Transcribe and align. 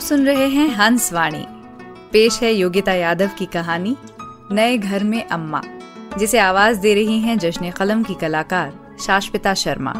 आप 0.00 0.06
सुन 0.06 0.26
रहे 0.26 0.48
हैं 0.48 0.68
हंस 0.68 1.12
वाणी। 1.12 1.46
पेश 2.12 2.40
है 2.42 2.52
योगिता 2.52 2.92
यादव 2.92 3.30
की 3.38 3.46
कहानी, 3.46 3.96
नए 4.52 4.78
घर 4.78 5.04
में 5.04 5.28
अम्मा, 5.28 5.62
जिसे 6.18 6.38
आवाज़ 6.38 6.78
दे 6.78 6.94
रही 6.94 7.20
हैं 7.20 7.38
जश्न 7.38 7.70
कलम 7.70 8.02
की 8.02 8.14
कलाकार 8.14 8.96
शाश्विता 9.06 9.54
शर्मा। 9.54 9.90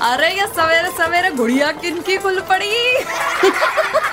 अरे 0.00 0.40
ये 0.40 0.46
सवेरे 0.46 0.90
सवेरे 0.90 1.30
गुड़िया 1.30 1.72
किनकी 1.72 2.16
खुल 2.16 2.40
पड़ी? 2.40 2.96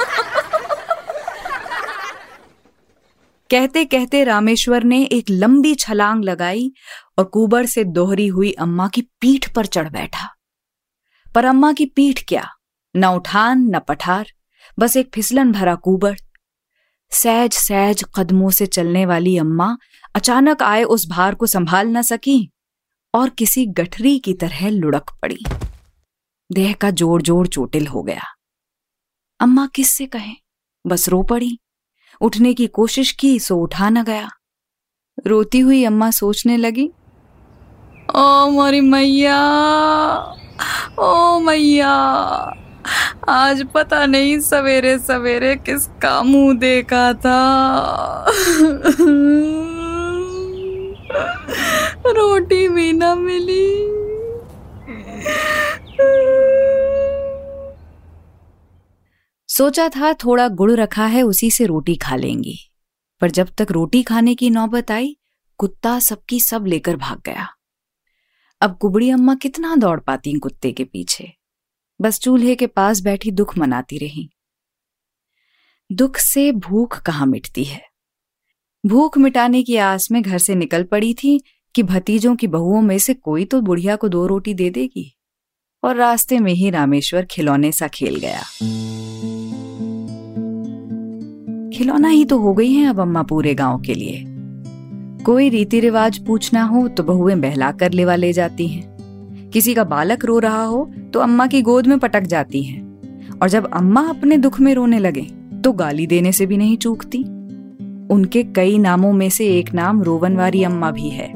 कहते 3.53 3.85
कहते 3.85 4.23
रामेश्वर 4.23 4.83
ने 4.83 5.03
एक 5.05 5.25
लंबी 5.29 5.75
छलांग 5.75 6.23
लगाई 6.23 6.73
और 7.17 7.25
कुबर 7.25 7.65
से 7.65 7.83
दोहरी 7.83 8.27
हुई 8.27 8.51
अम्मा 8.51 8.87
की 8.87 9.01
पीठ 9.01 9.53
पर 9.53 9.65
चढ़ 9.65 9.89
बैठा। 9.89 10.27
पर 11.35 11.45
अम्मा 11.45 11.73
की 11.73 11.85
पीठ 11.85 12.23
क्या? 12.27 12.49
न 12.95 13.05
उठान, 13.05 13.75
न 13.75 13.79
पठार, 13.79 14.27
बस 14.79 14.97
एक 14.97 15.11
फिसलन 15.13 15.51
भरा 15.51 15.75
कुबर 15.75 16.15
सहज 17.11 17.53
सहज 17.53 18.03
कदमों 18.15 18.49
से 18.49 18.65
चलने 18.65 19.05
वाली 19.05 19.37
अम्मा 19.37 19.77
अचानक 20.15 20.63
आए 20.63 20.83
उस 20.83 21.07
भार 21.09 21.35
को 21.35 21.45
संभाल 21.45 21.87
न 21.87 22.01
सकी 22.01 22.51
और 23.13 23.29
किसी 23.29 23.65
गठरी 23.65 24.19
की 24.19 24.33
तरह 24.33 24.69
लुढ़क 24.69 25.11
पड़ी। 25.21 25.43
देह 26.51 26.73
का 26.73 26.91
ज़ोर 26.91 27.21
जोड़ 27.21 27.47
चोटिल 27.47 27.87
हो 27.87 28.03
गया। 28.03 28.23
अम्मा 29.39 29.67
किससे 29.67 30.05
कहें? 30.05 30.35
बस 30.87 31.09
रो 31.09 31.23
पड़ी। 31.23 31.59
उठने 32.21 32.53
की 32.53 32.67
कोशिश 32.67 33.11
की, 33.11 33.39
सो 33.39 33.55
उठा 33.57 33.89
न 33.89 34.03
गया। 34.03 34.29
रोती 35.27 35.59
हुई 35.59 35.83
अम्मा 35.83 36.09
सोचने 36.11 36.57
लगी, 36.57 36.89
ओ 38.15 38.49
मोरी 38.49 38.81
मैया, 38.81 39.37
ओ 40.99 41.39
मैया, 41.39 41.93
आज 43.29 43.65
पता 43.73 44.05
नहीं 44.05 44.39
सवेरे 44.39 44.97
सवेरे 44.99 45.55
किसका 45.55 46.21
मुँह 46.23 46.57
देखा 46.57 47.13
था। 47.13 47.39
रोटी 52.07 52.67
भी 52.67 52.91
न 52.93 53.17
मिली। 53.17 53.93
सोचा 59.57 59.89
था 59.89 60.13
थोड़ा 60.13 60.47
गुड़ 60.47 60.71
रखा 60.71 61.05
है, 61.05 61.21
उसी 61.21 61.51
से 61.51 61.65
रोटी 61.65 61.95
खा 61.95 62.15
लेंगी। 62.15 62.59
पर 63.21 63.31
जब 63.31 63.49
तक 63.57 63.67
रोटी 63.71 64.03
खाने 64.03 64.35
की 64.35 64.49
नौबत 64.49 64.91
आई, 64.91 65.17
कुत्ता 65.57 65.99
सबकी 65.99 66.39
सब 66.39 66.65
लेकर 66.65 66.95
भाग 66.95 67.21
गया। 67.25 67.47
अब 68.61 68.77
कुबड़ी 68.77 69.09
अम्मा 69.09 69.35
कितना 69.35 69.75
दौड़ 69.75 69.99
पाती 69.99 70.33
कुत्ते 70.33 70.71
के 70.71 70.83
पीछे। 70.83 71.33
बस 72.01 72.19
चूल्हे 72.19 72.55
के 72.55 72.67
पास 72.67 73.01
बैठी 73.01 73.31
दुख 73.31 73.57
मनाती 73.57 73.97
रही। 73.97 74.29
दुख 75.91 76.17
से 76.17 76.51
भूख 76.51 77.01
कहाँ 77.01 77.25
मिटती 77.25 77.63
है? 77.63 77.81
भूख 78.85 79.17
मिटाने 79.17 79.63
की 79.63 79.75
आस 79.75 80.11
में 80.11 80.21
घर 80.21 80.37
से 80.37 80.55
निकल 80.55 80.83
पड़ी 80.83 81.13
थी 81.13 81.41
कि 81.75 81.83
भतीजों 81.83 82.35
की 82.35 82.47
बहुओं 82.47 82.81
में 82.81 82.99
से 82.99 83.13
कोई 83.13 83.45
तो 83.45 83.61
बुढ़िया 83.61 83.95
को 83.95 84.09
दो 84.09 84.27
रोटी 84.27 84.53
दे 84.53 84.69
देगी। 84.69 85.17
और 85.83 85.95
रास्ते 85.95 86.39
में 86.39 86.53
ही 86.53 86.69
रामेश्वर 86.69 87.25
खिलौने 87.25 87.71
सा 87.71 87.87
खेल 87.87 88.15
गया। 88.15 88.43
खिलौना 91.73 92.07
ही 92.07 92.25
तो 92.25 92.37
हो 92.37 92.53
गई 92.53 92.71
हैं 92.71 92.87
अब 92.87 92.99
अम्मा 92.99 93.21
पूरे 93.23 93.53
गाँव 93.55 93.79
के 93.81 93.93
लिए। 93.93 94.23
कोई 95.23 95.49
रीति 95.49 95.79
रिवाज 95.79 96.17
पूछना 96.17 96.63
हो 96.63 96.87
तो 96.87 97.03
बहुएँ 97.03 97.35
बहला 97.35 97.71
कर 97.71 97.91
लेवा 97.91 98.15
ले 98.15 98.31
जाती 98.33 98.67
हैं। 98.67 99.49
किसी 99.53 99.73
का 99.73 99.83
बालक 99.83 100.25
रो 100.25 100.37
रहा 100.39 100.63
हो 100.63 100.89
तो 101.13 101.19
अम्मा 101.19 101.47
की 101.47 101.61
गोद 101.61 101.87
में 101.87 101.97
पटक 101.99 102.21
जाती 102.21 102.63
हैं। 102.63 103.39
और 103.41 103.49
जब 103.49 103.69
अम्मा 103.73 104.01
अपने 104.01 104.37
दुख 104.37 104.59
में 104.59 104.73
रोने 104.73 104.99
लगे 104.99 105.21
तो 105.63 105.71
गाली 105.71 106.07
देने 106.07 106.31
से 106.31 106.45
भी 106.45 106.57
नहीं 106.57 106.77
चूकती। 106.77 107.23
उनके 108.13 108.43
कई 108.43 108.77
नामों 108.77 109.13
में 109.13 109.29
से 109.29 109.47
एक 109.47 109.73
नाम 109.73 110.03
रोवनवारी 110.03 110.63
अम्मा 110.63 110.91
भी 110.91 111.09
है। 111.09 111.31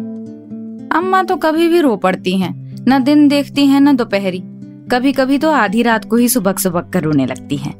अम्मा 0.89 1.23
तो 1.23 1.35
कभी 1.35 1.67
भी 1.67 1.81
रो 1.81 1.95
पड़ती 1.95 2.37
हैं, 2.37 2.53
न 2.89 3.03
दिन 3.03 3.27
देखती 3.27 3.65
हैं, 3.65 3.81
न 3.81 3.95
दोपहरी। 3.95 4.43
कभी 4.91 5.11
कभी 5.11 5.37
तो 5.37 5.51
आधी 5.51 5.81
रात 5.81 6.05
को 6.05 6.15
ही 6.15 6.27
सुबक 6.29 6.59
सुबक 6.59 6.89
कर 6.93 7.03
रोने 7.03 7.25
लगती 7.25 7.57
हैं। 7.57 7.79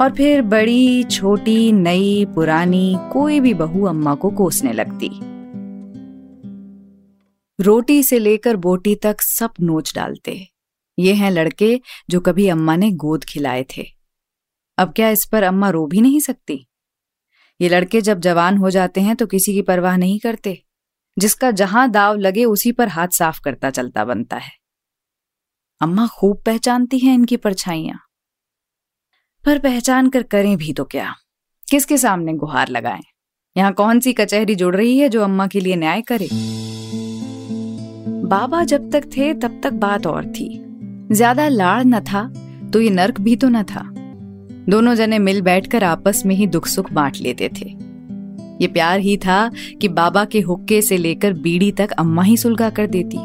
और 0.00 0.14
फिर 0.14 0.42
बड़ी, 0.42 1.04
छोटी, 1.04 1.72
नई, 1.72 2.26
पुरानी 2.26 2.96
कोई 3.12 3.40
भी 3.40 3.54
बहू 3.54 3.84
अम्मा 3.84 4.14
को 4.14 4.30
कोसने 4.30 4.72
लगती। 4.72 5.10
रोटी 7.62 8.02
से 8.02 8.18
लेकर 8.18 8.56
बोटी 8.56 8.94
तक 8.94 9.20
सब 9.20 9.50
नोच 9.60 9.94
डालते। 9.94 10.48
ये 10.98 11.14
हैं 11.14 11.30
लड़के 11.30 11.80
जो 12.10 12.20
कभी 12.20 12.48
अम्मा 12.48 12.76
ने 12.76 12.90
गोद 12.90 13.24
खिलाए 13.24 13.66
थे। 13.76 13.84
अब 14.78 14.92
क्या 14.92 15.10
इस 15.10 15.28
पर 15.32 15.42
अम्मा 15.42 15.70
रो 15.70 15.86
भी 15.86 16.00
नहीं 16.00 16.20
सकती? 16.20 16.68
ये 17.60 17.68
लड़के 17.68 18.00
जब 18.00 18.20
जवान 18.20 18.56
हो 18.56 18.70
जाते 18.70 19.00
हैं 19.00 19.16
तो 19.16 19.26
किसी 19.26 19.52
की 19.52 19.62
परवाह 19.62 19.96
नहीं 19.96 20.18
करते। 20.18 20.64
जिसका 21.18 21.50
जहाँ 21.50 21.90
दाव 21.90 22.16
लगे 22.16 22.44
उसी 22.44 22.72
पर 22.72 22.88
हाथ 22.88 23.08
साफ़ 23.08 23.40
करता 23.44 23.70
चलता 23.70 24.04
बनता 24.04 24.36
है। 24.36 24.52
अम्मा 25.80 26.06
खूब 26.06 26.42
पहचानती 26.46 26.98
हैं 26.98 27.14
इनकी 27.14 27.36
परछाइयाँ। 27.36 28.07
पर 29.48 29.58
पहचान 29.58 30.08
कर 30.08 30.22
करें 30.22 30.56
भी 30.56 30.72
तो 30.72 30.84
क्या? 30.84 31.12
किसके 31.68 31.96
सामने 31.98 32.32
गुहार 32.32 32.68
लगाएँ? 32.68 33.02
यहाँ 33.56 33.72
कौन 33.72 34.00
सी 34.00 34.12
कचहरी 34.12 34.54
जुड़ 34.54 34.74
रही 34.76 34.98
है 34.98 35.08
जो 35.08 35.22
अम्मा 35.22 35.46
के 35.46 35.60
लिए 35.60 35.76
न्याय 35.76 36.02
करे? 36.02 36.28
बाबा 38.28 38.62
जब 38.64 38.90
तक 38.90 39.04
थे, 39.16 39.32
तब 39.34 39.60
तक 39.62 39.72
बात 39.72 40.06
और 40.06 40.26
थी। 40.26 40.48
ज़्यादा 41.12 41.48
लाड़ 41.48 41.84
न 41.84 42.00
था 42.00 42.22
तो 42.72 42.80
ये 42.80 42.90
नर्क 42.90 43.20
भी 43.20 43.36
तो 43.36 43.48
न 43.48 43.62
था। 43.62 43.82
दोनों 44.68 44.94
जने 44.94 45.18
मिल 45.18 45.40
बैठकर 45.42 45.84
आपस 45.84 46.22
में 46.26 46.34
ही 46.34 46.46
दुख 46.46 46.66
सुख 46.66 46.92
बांट 46.92 47.16
लेते 47.16 47.50
थे। 47.60 47.70
ये 48.60 48.68
प्यार 48.68 49.00
ही 49.00 49.16
था 49.16 49.50
कि 49.80 49.88
बाबा 49.88 50.24
के 50.24 50.40
हुक्के 50.40 50.82
से 50.82 50.96
लेकर 50.96 51.32
बीड़ी 51.32 51.72
तक 51.72 51.92
अम्मा 51.98 52.22
ही 52.22 52.36
सुलगा 52.36 52.70
कर 52.70 52.86
देती। 52.86 53.18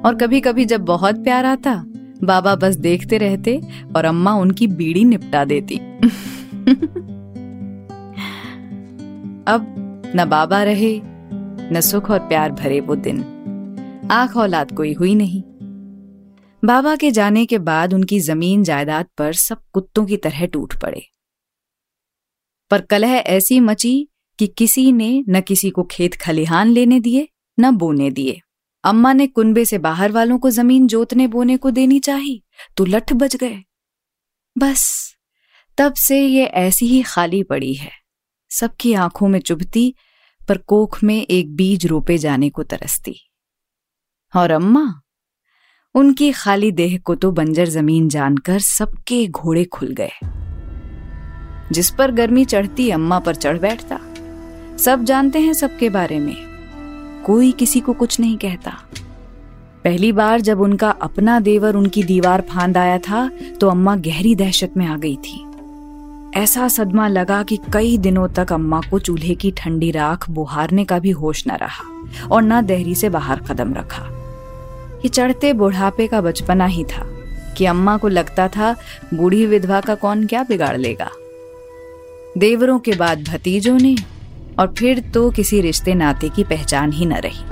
और 0.00 0.18
कभी 0.22 0.40
कभी 0.40 0.64
जब 0.64 0.84
बहुत 0.84 1.24
प्यार 1.24 1.44
आता 1.44 1.82
बाबा 2.24 2.54
बस 2.54 2.76
देखते 2.76 3.18
रहते 3.18 3.60
और 3.96 4.04
अम्मा 4.04 4.34
उनकी 4.34 4.66
बीड़ी 4.66 5.04
निपटा 5.04 5.44
देती। 5.44 5.76
अब 9.46 9.74
न 10.16 10.24
बाबा 10.28 10.62
रहे, 10.62 11.00
न 11.72 11.80
सुख 11.80 12.10
और 12.10 12.18
प्यार 12.18 12.52
भरे 12.52 12.80
वो 12.80 12.96
दिन। 12.96 13.24
आँख 14.10 14.36
औलाद 14.36 14.72
कोई 14.76 14.92
हुई 14.92 15.14
नहीं। 15.14 15.42
बाबा 16.64 16.96
के 16.96 17.10
जाने 17.10 17.46
के 17.46 17.58
बाद 17.58 17.94
उनकी 17.94 18.20
ज़मीन 18.20 18.64
जायदाद 18.64 19.06
पर 19.18 19.32
सब 19.32 19.62
कुत्तों 19.72 20.06
की 20.06 20.16
तरह 20.16 20.46
टूट 20.46 20.80
पड़े। 20.82 21.02
पर 22.70 22.80
कलह 22.80 23.08
ऐसी 23.08 23.60
मची 23.60 24.08
कि 24.38 24.46
किसी 24.46 24.92
ने 24.92 25.24
न 25.28 25.40
किसी 25.40 25.70
को 25.70 25.82
खेत 25.82 26.14
खलिहान 26.14 26.68
लेने 26.68 27.00
दिए, 27.00 27.28
न 27.60 27.70
बोने 27.70 28.10
दिए। 28.10 28.40
अम्मा 28.84 29.12
ने 29.12 29.26
कुनबे 29.26 29.64
से 29.64 29.78
बाहर 29.78 30.12
वालों 30.12 30.38
को 30.38 30.50
ज़मीन 30.50 30.86
जोतने 30.86 31.26
बोने 31.26 31.56
को 31.56 31.70
देनी 31.70 31.98
चाहिए 31.98 32.42
तो 32.76 32.84
लठ 32.84 33.12
बज 33.12 33.36
गए। 33.36 33.64
बस, 34.58 35.14
तब 35.78 35.94
से 35.94 36.26
ये 36.26 36.44
ऐसी 36.44 36.86
ही 36.86 37.02
खाली 37.02 37.42
पड़ी 37.42 37.74
है। 37.74 37.90
सबकी 38.50 38.94
आँखों 38.94 39.28
में 39.28 39.40
चुभती, 39.40 39.94
पर 40.48 40.58
कोख 40.58 41.02
में 41.02 41.26
एक 41.26 41.56
बीज 41.56 41.86
रोपे 41.86 42.18
जाने 42.18 42.50
को 42.50 42.62
तरसती। 42.62 43.16
और 44.36 44.50
अम्मा, 44.50 45.02
उनकी 45.94 46.32
खाली 46.32 46.72
देह 46.72 46.98
को 46.98 47.14
तो 47.14 47.30
बंजर 47.30 47.68
ज़मीन 47.68 48.08
जानकर 48.08 48.58
सबके 48.58 49.26
घोड़े 49.26 49.64
खुल 49.64 49.96
गए। 50.00 50.12
जिस 51.72 51.90
पर 51.90 52.10
गर्मी 52.10 52.44
चढ़ती 52.44 52.90
अम्मा 52.90 53.18
पर 53.18 53.34
चढ़ 53.34 53.58
बैठता। 53.58 54.00
सब 54.76 55.04
जानते 55.04 55.40
हैं 55.40 55.52
सबके 55.52 55.90
बारे 55.90 56.20
में। 56.20 56.51
कोई 57.24 57.50
किसी 57.52 57.80
को 57.80 57.92
कुछ 57.92 58.18
नहीं 58.20 58.36
कहता। 58.36 58.72
पहली 59.84 60.12
बार 60.12 60.40
जब 60.40 60.60
उनका 60.60 60.90
अपना 61.02 61.38
देवर 61.40 61.76
उनकी 61.76 62.02
दीवार 62.02 62.40
फांद 62.50 62.76
आया 62.76 62.98
था 62.98 63.28
तो 63.60 63.68
अम्मा 63.68 63.96
गहरी 63.96 64.34
दहशत 64.34 64.76
में 64.76 64.86
आ 64.86 64.96
गई 64.96 65.16
थी। 65.16 65.44
ऐसा 66.34 66.68
सदमा 66.68 67.08
लगा 67.08 67.42
कि 67.42 67.58
कई 67.72 67.96
दिनों 67.98 68.28
तक 68.28 68.52
अम्मा 68.52 68.80
को 68.90 68.98
चूल्हे 68.98 69.34
की 69.34 69.50
ठंडी 69.50 69.90
राख 69.90 70.28
बुहारने 70.30 70.84
का 70.84 70.98
भी 70.98 71.10
होश 71.10 71.44
न 71.48 71.56
रहा 71.56 72.28
और 72.28 72.42
न 72.42 72.60
देहरी 72.66 72.94
से 72.94 73.08
बाहर 73.08 73.40
कदम 73.40 73.74
रखा। 73.74 74.04
ये 75.04 75.08
चढ़ते 75.08 75.52
बुढ़ापे 75.52 76.06
का 76.06 76.20
बचपना 76.20 76.66
ही 76.66 76.84
था 76.84 77.06
कि 77.58 77.66
अम्मा 77.66 77.96
को 77.96 78.08
लगता 78.08 78.48
था, 78.48 78.74
बूढ़ी 79.14 79.44
विधवा 79.46 79.80
का 79.80 79.94
कौन 79.94 80.26
क्या 80.26 80.42
बिगाड़ 80.42 80.76
लेगा। 80.76 81.10
देवरों 82.38 82.78
के 82.78 82.92
बाद 82.92 83.24
भतीजों 83.28 83.78
ने 83.78 83.96
और 84.58 84.74
फिर 84.78 85.00
तो 85.14 85.30
किसी 85.30 85.60
रिश्ते 85.60 85.94
नाते 85.94 86.28
की 86.28 86.44
पहचान 86.44 86.92
ही 86.92 87.06
न 87.06 87.12
रही 87.16 87.44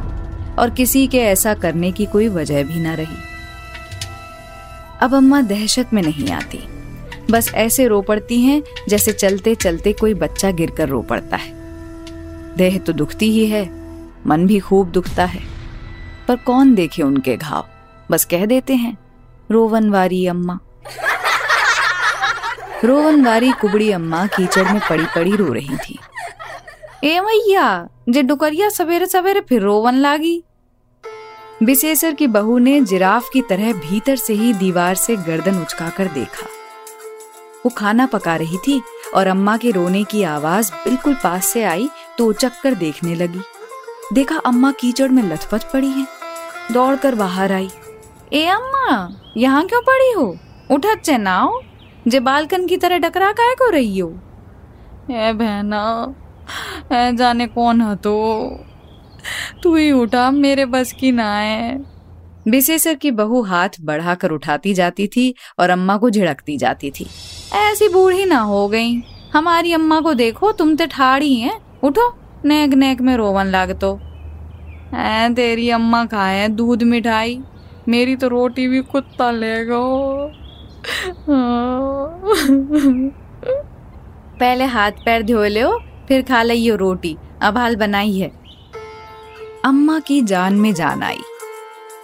और 0.58 0.70
किसी 0.70 1.06
के 1.06 1.18
ऐसा 1.18 1.54
करने 1.54 1.92
की 1.92 2.06
कोई 2.06 2.28
वजह 2.28 2.62
भी 2.62 2.80
न 2.80 2.86
रही। 2.86 3.16
अब 5.00 5.14
अम्मा 5.14 5.40
दहशत 5.40 5.90
में 5.92 6.02
नहीं 6.02 6.30
आती। 6.30 6.58
बस 7.30 7.52
ऐसे 7.54 7.86
रो 7.86 8.00
पड़ती 8.02 8.40
हैं 8.40 8.62
जैसे 8.88 9.12
चलते 9.12 9.54
चलते 9.54 9.92
कोई 9.92 10.14
बच्चा 10.14 10.50
गिरकर 10.50 10.88
रो 10.88 11.02
पड़ता 11.02 11.36
है। 11.36 11.52
देह 12.56 12.78
तो 12.78 12.92
दुखती 12.92 13.30
ही 13.32 13.46
है, 13.46 13.68
मन 14.26 14.46
भी 14.46 14.58
खूब 14.58 14.90
दुखता 14.90 15.24
है। 15.24 15.40
पर 16.28 16.36
कौन 16.36 16.74
देखे 16.74 17.02
उनके 17.02 17.36
घाव? 17.36 17.66
बस 18.10 18.24
कह 18.24 18.46
देते 18.46 18.74
हैं 18.74 18.96
रोवनवारी 19.50 20.26
अम्मा। 20.26 20.58
रोवनवारी 22.84 23.52
कुबड़ी 23.52 23.90
अम्मा 23.90 24.26
कीचड़ 24.26 24.72
में 24.72 24.80
पड़ी 24.90 25.04
पड़ी 25.04 25.36
रो 25.36 25.52
रही 25.52 25.76
थी। 25.76 25.98
ए 27.04 27.20
मैया 27.20 27.88
जे 28.08 28.22
डुकरिया 28.22 28.68
सवेरे 28.68 29.06
सवेरे 29.06 29.40
फिर 29.40 29.62
रोवन 29.62 29.94
लागी। 29.94 30.42
विशेषर 31.62 32.14
की 32.14 32.26
बहू 32.26 32.58
ने 32.58 32.80
जिराफ 32.80 33.28
की 33.32 33.42
तरह 33.42 33.72
भीतर 33.72 34.16
से 34.16 34.34
ही 34.34 34.52
दीवार 34.52 34.94
से 34.94 35.16
गर्दन 35.16 35.60
उचकाकर 35.62 36.08
देखा। 36.08 36.46
वो 37.64 37.68
खाना 37.68 38.06
पका 38.06 38.36
रही 38.36 38.58
थी 38.58 38.80
और 39.14 39.26
अम्मा 39.26 39.56
के 39.56 39.70
रोने 39.70 40.04
की 40.04 40.22
आवाज़ 40.24 40.72
बिल्कुल 40.74 41.14
पास 41.14 41.46
से 41.46 41.64
आई 41.64 41.88
तो 42.18 42.26
उचक 42.26 42.60
कर 42.62 42.74
देखने 42.74 43.14
लगी। 43.14 43.40
देखा 44.12 44.36
अम्मा 44.36 44.72
कीचड़ 44.72 45.08
में 45.08 45.22
लथपथ 45.22 45.72
पड़ी 45.72 45.90
है। 45.90 46.06
दौड़कर 46.72 47.14
बाहर 47.14 47.52
आई। 47.52 47.70
ए 48.32 48.46
अम्मा, 48.46 49.08
यहाँ 49.36 49.66
क्यों 49.66 49.80
पड़ी 49.82 50.12
हो? 50.12 50.34
उठत 50.70 51.00
चेनाओ 51.04 51.60
जे 52.08 52.20
बालकन 52.20 52.66
की 52.66 52.76
तरह 52.76 52.98
डकरा 52.98 53.32
काय 53.32 53.54
को 53.54 53.70
रही 53.70 53.98
हो? 53.98 54.10
ए 55.10 55.32
बहना 55.32 56.14
जाने 56.92 57.46
कौन 57.46 57.80
है 57.80 57.94
तो। 57.96 58.14
तू 59.62 59.74
ही 59.76 59.90
उठा, 59.92 60.30
मेरे 60.30 60.64
बस 60.66 60.92
की 60.92 61.12
ना 61.12 61.32
है 61.34 61.78
विशेषर 62.48 62.94
की 62.94 63.10
बहू 63.10 63.42
हाथ 63.42 63.68
बढ़ाकर 63.80 64.30
उठाती 64.30 64.74
जाती 64.74 65.06
थी 65.06 65.34
और 65.58 65.70
अम्मा 65.70 65.96
को 65.96 66.10
झिड़कती 66.10 66.56
जाती 66.56 66.90
थी। 66.90 67.06
ऐसी 67.54 67.88
बूढ़ी 67.88 68.24
ना 68.24 68.38
हो 68.38 68.68
गई। 68.68 68.94
हमारी 69.34 69.72
अम्मा 69.72 70.00
को 70.00 70.14
देखो, 70.14 70.52
तुम 70.52 70.74
तो 70.76 70.86
ठाड़ी 70.86 71.34
हैं। 71.34 71.58
उठो 71.82 72.12
नेक 72.44 72.74
नेक 72.74 73.00
में 73.00 73.16
रोवन 73.16 73.46
लाग 73.46 73.78
तो 73.80 73.98
ऐ 74.94 75.28
तेरी 75.28 75.68
अम्मा 75.70 76.04
खाए 76.04 76.48
दूध 76.48 76.82
मिठाई? 76.82 77.40
मेरी 77.88 78.16
तो 78.16 78.28
रोटी 78.28 78.66
भी 78.68 78.80
कुत्ता 78.82 79.30
ले 79.30 79.64
गो। 79.64 80.30
पहले 84.40 84.64
हाथ 84.64 84.92
पैर 85.04 85.22
धो 85.22 85.44
लो 85.44 85.70
फिर 86.10 86.22
खा 86.22 86.42
लियो 86.42 86.76
रोटी। 86.76 87.16
अब 87.42 87.58
हाल 87.58 87.76
बनाई 87.76 88.12
है। 88.12 88.28
अम्मा 89.64 89.98
की 89.98 90.20
जान 90.22 90.54
में 90.54 90.72
जान 90.74 91.02
आई। 91.02 91.20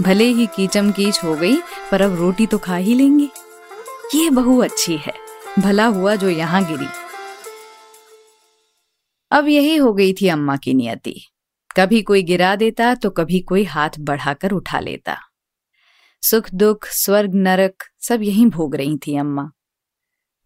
भले 0.02 0.24
ही 0.24 0.46
कीचम 0.46 0.90
कीच 0.92 1.18
हो 1.24 1.34
गई, 1.34 1.56
पर 1.90 2.02
अब 2.02 2.14
रोटी 2.14 2.46
तो 2.46 2.58
खा 2.58 2.76
ही 2.76 2.94
लेंगे। 2.94 3.28
ये 4.14 4.30
बहू 4.30 4.58
अच्छी 4.58 4.96
है। 4.96 5.14
भला 5.58 5.86
हुआ 5.86 6.14
जो 6.14 6.28
यहाँ 6.28 6.62
गिरी। 6.64 6.86
अब 9.30 9.48
यही 9.48 9.76
हो 9.76 9.92
गई 9.92 10.12
थी 10.12 10.28
अम्मा 10.28 10.56
की 10.56 10.74
नियति। 10.74 11.20
कभी 11.76 12.02
कोई 12.02 12.22
गिरा 12.22 12.54
देता 12.56 12.94
तो 12.94 13.10
कभी 13.10 13.40
कोई 13.40 13.64
हाथ 13.64 14.00
बढ़ाकर 14.00 14.52
उठा 14.52 14.80
लेता। 14.80 15.16
सुख, 16.22 16.54
दुख, 16.54 16.86
स्वर्ग, 16.86 17.34
नरक, 17.34 17.90
सब 18.08 18.22
यहीं 18.22 18.46
भोग 18.46 18.76
रही 18.76 18.96
थी 18.96 19.16
अम्मा। 19.16 19.50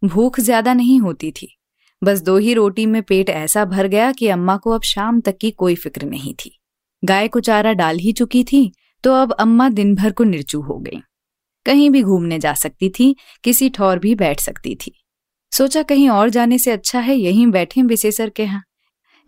भूख 0.05 0.41
ज़्यादा 0.41 0.75
नहीं 0.75 1.01
होती 1.01 1.31
थी। 1.33 1.57
बस 2.02 2.20
दो 2.20 2.37
ही 2.38 2.55
रोटी 2.55 2.87
में 2.87 3.02
पेट 3.02 3.31
ऐसा 3.31 3.64
भर 3.64 3.87
गया 3.87 4.12
कि 4.12 4.29
अम्मा 4.29 4.56
को 4.56 4.70
अब 4.70 4.82
शाम 4.82 5.20
तक 5.20 5.38
की 5.38 5.50
कोई 5.50 5.75
फ़िक्र 5.75 6.06
नहीं 6.06 6.35
थी। 6.35 6.58
गाय 7.05 7.29
को 7.29 7.41
चारा 7.41 7.73
डाल 7.73 7.99
ही 7.99 8.12
चुकी 8.12 8.44
थी 8.44 8.73
तो 9.05 9.12
अब 9.12 9.32
अम्मा 9.32 9.69
दिन 9.69 9.94
भर 9.94 10.12
को 10.12 10.25
निर्चू 10.25 10.61
हो 10.61 10.79
गई। 10.79 11.00
कहीं 11.67 11.91
भी 11.91 12.02
घूमने 12.02 12.38
जा 12.38 12.55
सकती 12.55 12.88
थी, 12.88 13.17
किसी 13.44 13.69
ठौर 13.69 13.99
भी 13.99 14.14
बैठ 14.14 14.41
सकती 14.41 14.75
थी। 14.75 14.93
सोचा 15.52 15.82
कहीं 15.82 16.08
और 16.08 16.29
जाने 16.29 16.58
से 16.58 16.70
अच्छा 16.70 17.00
है, 17.00 17.17
यहीं 17.17 17.47
बैठे 17.47 17.82
विशेषर 17.82 18.31
के 18.31 18.43
यहाँ। 18.43 18.62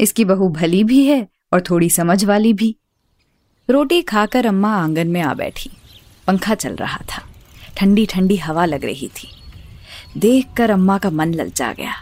इसकी 0.01 0.25
बहू 0.25 0.49
भली 0.49 0.85
भी 0.85 1.05
है 1.05 1.29
और 1.53 1.61
थोड़ी 1.61 1.91
समझ 1.91 2.25
वाली 2.25 2.53
भी। 2.53 2.77
रोटी 3.71 4.03
खाकर 4.03 4.47
अम्मा 4.47 4.77
आँगन 4.77 5.09
में 5.09 5.21
आ 5.21 5.35
बैठी। 5.35 5.71
पंखा 6.27 6.55
चल 6.55 6.77
रहा 6.77 7.05
था। 7.11 7.23
ठंडी 7.77 8.07
ठंडी 8.07 8.37
हवा 8.37 8.65
लग 8.65 8.85
रही 8.85 9.09
थी। 9.09 9.29
देखकर 10.19 10.71
अम्मा 10.71 10.99
का 10.99 11.11
मन 11.11 11.35
ललचा 11.35 11.73
गया। 11.73 11.93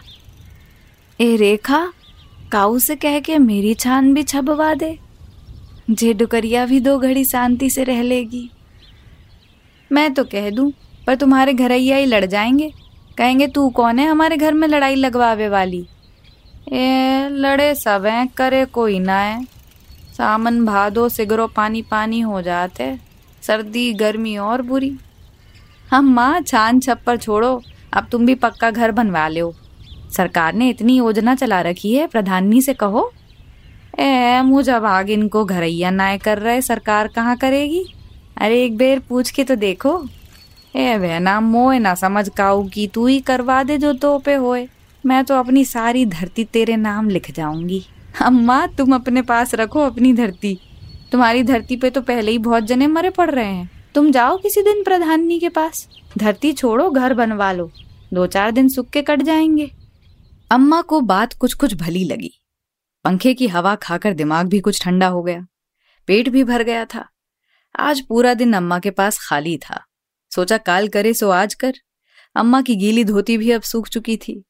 ए 1.20 1.36
रेखा, 1.36 1.92
काऊ 2.52 2.78
से 2.78 2.96
कह 2.96 3.20
के 3.20 3.38
मेरी 3.38 3.74
छान 3.74 4.14
भी 4.14 4.22
छबवा 4.22 4.74
दे। 4.74 4.98
जे 5.90 6.14
डुकरिया 6.14 6.66
भी 6.66 6.80
दो 6.80 6.98
घड़ी 6.98 7.24
शांति 7.24 7.70
से 7.70 7.84
रह 7.84 8.02
लेगी। 8.02 8.50
मैं 9.92 10.14
तो 10.14 10.24
कह 10.24 10.50
दूँ, 10.50 10.72
पर 11.06 11.14
तुम्हारे 11.14 11.54
घरैया 11.54 11.96
ही 11.96 12.06
लड़ 12.06 12.24
जाएँगे। 12.24 12.72
कहेंगे, 13.18 13.46
तू 13.46 13.68
कौन 13.68 13.98
है 13.98 14.08
हमारे 14.08 14.36
घर 14.36 14.54
में 14.54 14.68
लड़ाई 14.68 14.94
लगवावे 14.94 15.48
वाली? 15.48 15.86
ए, 16.72 17.28
लड़े 17.32 17.74
सब 17.74 18.06
हैं, 18.06 18.28
करे 18.28 18.64
कोई 18.64 18.98
ना 18.98 19.18
है। 19.20 19.44
सामन 20.16 20.64
भादो, 20.64 21.08
सिगरो 21.08 21.46
पानी 21.46 21.82
पानी 21.82 22.20
हो 22.20 22.42
जाते, 22.42 22.98
सर्दी, 23.42 23.92
गर्मी 23.92 24.36
और 24.36 24.62
बुरी। 24.62 24.96
हम 25.90 26.12
माँ, 26.12 26.40
छान 26.40 26.80
छप्पर 26.80 27.16
छोड़ो, 27.16 27.62
अब 27.92 28.08
तुम 28.12 28.26
भी 28.26 28.34
पक्का 28.34 28.70
घर 28.70 28.90
बनवा 28.90 29.28
लो। 29.28 29.54
सरकार 30.16 30.54
ने 30.54 30.68
इतनी 30.68 30.98
योजना 30.98 31.34
चला 31.34 31.60
रखी 31.60 31.94
है 31.94 32.06
प्रधानी 32.06 32.62
से 32.62 32.74
कहो। 32.74 33.12
ए, 33.98 34.42
मुझे 34.44 34.80
भाग 34.80 35.10
इनको 35.10 35.44
घरैया 35.44 35.90
नाय 35.90 36.18
कर 36.18 36.38
रहे, 36.38 36.62
सरकार 36.62 37.08
कहाँ 37.08 37.36
करेगी? 37.36 37.84
अरे, 38.36 38.64
एक 38.64 38.76
बेर 38.76 38.98
पूछ 38.98 39.30
के 39.30 39.44
तो 39.44 39.54
देखो। 39.54 40.06
ए 40.76 40.98
बहना 40.98 41.40
मोए, 41.40 41.78
ना 41.78 41.94
समझ 41.94 42.28
काऊ 42.28 42.68
की 42.68 42.86
तू 42.86 43.06
ही 43.06 43.20
करवा 43.20 43.62
दे 43.62 43.78
जो 43.78 43.92
तो 43.92 44.18
पे 44.18 44.34
होए। 44.34 44.68
मैं 45.06 45.24
तो 45.24 45.34
अपनी 45.34 45.64
सारी 45.64 46.06
धरती 46.06 46.44
तेरे 46.44 46.76
नाम 46.76 47.08
लिख 47.08 47.30
जाऊँगी। 47.30 47.84
अम्मा, 48.22 48.66
तुम 48.66 48.94
अपने 48.94 49.22
पास 49.22 49.54
रखो 49.54 49.80
अपनी 49.80 50.12
धरती। 50.12 50.58
तुम्हारी 51.12 51.42
धरती 51.42 51.76
पे 51.76 51.90
तो 51.90 52.00
पहले 52.00 52.30
ही 52.30 52.38
बहुत 52.38 52.64
जने 52.64 52.86
मरे 52.86 53.10
पड़ 53.10 53.30
रहे 53.30 53.52
हैं। 53.52 53.70
तुम 53.94 54.10
जाओ 54.10 54.36
किसी 54.36 54.62
दिन 54.62 54.84
प्रधानी 54.84 55.38
के 55.38 55.48
पास। 55.48 55.88
धरती 56.18 56.52
छोड़ो, 56.52 56.90
घर 56.90 57.14
बनवा 57.14 57.52
लो। 57.52 57.70
दो 58.14 58.26
चार 58.26 58.50
दिन 58.50 58.68
सुख 58.68 58.90
के 58.90 59.02
कट 59.02 59.22
जाएँगे। 59.22 59.70
अम्मा 60.50 60.82
को 60.82 61.00
बात 61.00 61.32
कुछ 61.32 61.54
कुछ 61.54 61.74
भली 61.74 62.04
लगी। 62.04 62.40
पंखे 63.04 63.34
की 63.34 63.48
हवा 63.48 63.74
खाकर 63.74 64.12
दिमाग 64.12 64.46
भी 64.46 64.60
कुछ 64.60 64.82
ठंडा 64.82 65.06
हो 65.06 65.22
गया। 65.22 65.46
पेट 66.06 66.28
भी 66.28 66.44
भर 66.44 66.62
गया 66.62 66.84
था। 66.84 67.08
आज 67.78 68.00
पूरा 68.00 68.34
दिन 68.34 68.52
अम्मा 68.52 68.78
के 68.78 68.90
पास 68.90 69.18
खाली 69.18 69.56
था। 69.56 69.84
सोचा 70.34 70.58
काल 70.58 70.88
करे 70.88 71.14
सो 71.14 71.30
आज 71.30 71.54
कर। 71.54 71.72
अम्मा 72.36 72.62
की 72.62 72.76
गीली 72.76 73.04
धोती 73.04 73.38
भी 73.38 73.50
अब 73.50 73.62
सूख 73.62 73.88
चुकी 73.88 74.16
थी। 74.16 74.44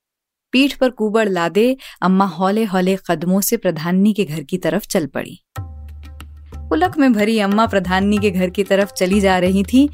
पीठ 0.52 0.74
पर 0.74 0.90
कुबड़ 0.90 1.28
लादे 1.28 1.76
अम्मा 2.02 2.24
हौले 2.24 2.64
हौले 2.64 2.98
कदमों 3.10 3.40
से 3.40 3.56
प्रधानी 3.56 4.12
के 4.12 4.24
घर 4.24 4.42
की 4.42 4.58
तरफ़ 4.58 4.86
चल 4.86 5.06
पड़ी। 5.06 5.42
उलक 6.72 6.98
में 6.98 7.12
भरी 7.12 7.38
अम्मा 7.38 7.66
प्रधानी 7.66 8.18
के 8.18 8.30
घर 8.30 8.50
की 8.50 8.64
तरफ़ 8.64 8.92
चली 8.92 9.20
जा 9.20 9.38
रही 9.38 9.62
थी 9.62 9.90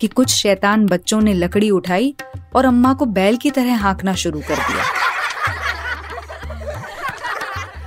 कि 0.00 0.06
कुछ 0.06 0.28
शैतान 0.28 0.86
बच्चों 0.86 1.20
ने 1.20 1.34
लकड़ी 1.34 1.70
उठाई 1.70 2.14
और 2.56 2.64
अम्मा 2.64 2.94
को 2.94 3.04
बैल 3.04 3.36
की 3.36 3.50
तरह 3.50 3.76
हाँकना 3.76 4.14
शुरू 4.14 4.40
कर 4.40 4.56
दिया। 4.56 5.05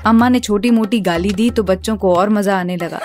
अम्मा 0.05 0.29
ने 0.29 0.39
छोटी 0.39 0.69
मोटी 0.71 0.99
गाली 0.99 1.31
दी 1.31 1.49
तो 1.49 1.63
बच्चों 1.63 1.95
को 1.97 2.13
और 2.15 2.29
मज़ा 2.29 2.59
आने 2.59 2.75
लगा। 2.77 2.99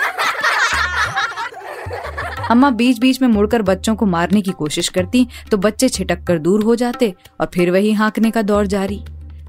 अम्मा 2.51 2.69
बीच 2.69 2.99
बीच 2.99 3.21
में 3.21 3.27
मुड़कर 3.27 3.61
बच्चों 3.61 3.95
को 3.95 4.05
मारने 4.05 4.41
की 4.41 4.51
कोशिश 4.51 4.89
करती 4.89 5.27
तो 5.51 5.57
बच्चे 5.57 5.89
छिटक 5.89 6.23
कर 6.23 6.39
दूर 6.39 6.63
हो 6.63 6.75
जाते 6.75 7.13
और 7.41 7.49
फिर 7.53 7.71
वही 7.71 7.91
हाँकने 7.93 8.31
का 8.31 8.41
दौर 8.41 8.67
जारी। 8.67 9.03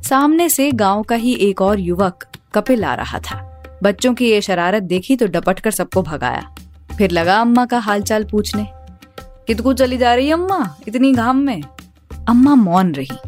सामने 0.08 0.48
से 0.48 0.70
गाँव 0.72 1.02
का 1.02 1.14
ही 1.14 1.34
एक 1.40 1.62
और 1.62 1.80
युवक 1.80 2.24
कपिल 2.54 2.84
आ 2.84 2.94
रहा 2.94 3.18
था। 3.20 3.42
बच्चों 3.82 4.14
की 4.14 4.30
ये 4.30 4.40
शरारत 4.40 4.82
देखी 4.82 5.16
तो 5.16 5.26
डपट 5.26 5.60
कर 5.60 5.70
सबको 5.70 6.02
भगाया। 6.02 6.54
फिर 6.98 7.10
लगा 7.10 7.40
अम्मा 7.40 7.64
का 7.66 7.78
हालचाल 7.78 8.24
पूछने। 8.24 8.66
कितकू 9.46 9.72
चली 9.72 9.98
जा 9.98 10.14
रही 10.14 10.30
अम्मा? 10.30 10.76
इतनी 10.88 11.12
घाम 11.12 11.36
में। 11.36 11.62
अम्मा 12.28 12.54
मौन 12.54 12.92
रही। 12.92 13.18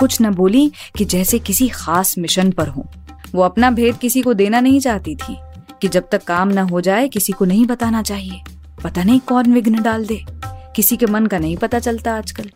कुछ 0.00 0.20
न 0.22 0.30
बोली 0.30 0.70
कि 0.96 1.04
जैसे 1.04 1.38
किसी 1.38 1.68
खास 1.68 2.14
मिशन 2.18 2.50
पर 2.50 2.68
हूँ। 2.68 2.88
वो 3.34 3.42
अपना 3.42 3.70
भेद 3.70 3.96
किसी 3.96 4.22
को 4.22 4.34
देना 4.34 4.60
नहीं 4.60 4.80
चाहती 4.80 5.14
थी 5.14 5.36
कि 5.80 5.88
जब 5.88 6.08
तक 6.12 6.24
काम 6.24 6.48
न 6.48 6.58
हो 6.58 6.80
जाए, 6.80 7.08
किसी 7.08 7.32
को 7.32 7.44
नहीं 7.44 7.66
बताना 7.66 8.02
चाहिए। 8.02 8.40
पता 8.84 9.04
नहीं 9.04 9.20
कौन 9.20 9.52
विघ्न 9.52 9.82
डाल 9.82 10.06
दे। 10.06 10.24
किसी 10.46 10.96
के 10.96 11.06
मन 11.06 11.26
का 11.26 11.38
नहीं 11.38 11.56
पता 11.56 11.78
चलता 11.78 12.14
आजकल। 12.14 12.50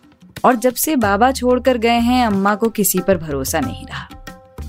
और 0.44 0.56
जब 0.56 0.74
से 0.74 0.96
बाबा 0.96 1.32
छोड़कर 1.32 1.78
गए 1.78 1.98
हैं, 1.98 2.26
अम्मा 2.26 2.54
को 2.54 2.68
किसी 2.68 2.98
पर 2.98 3.18
भरोसा 3.18 3.60
नहीं 3.60 3.86
रहा। 3.86 4.08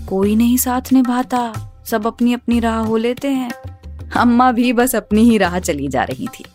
कोई 0.10 0.36
नहीं 0.36 0.58
साथ 0.58 0.94
निभाता। 0.94 1.72
सब 1.86 2.08
अपनी 2.08 2.34
अपनी 2.34 2.60
राह 2.60 2.78
हो 2.78 2.98
लेते 2.98 3.28
हैं। 3.28 3.52
अम्मा 4.18 4.52
भी 4.52 4.74
बस 4.74 4.96
अपनी 4.96 5.22
ही 5.22 5.38
राह 5.38 5.60
चली 5.60 5.88
जा 5.88 6.04
रही 6.04 6.28
थी। 6.28 6.46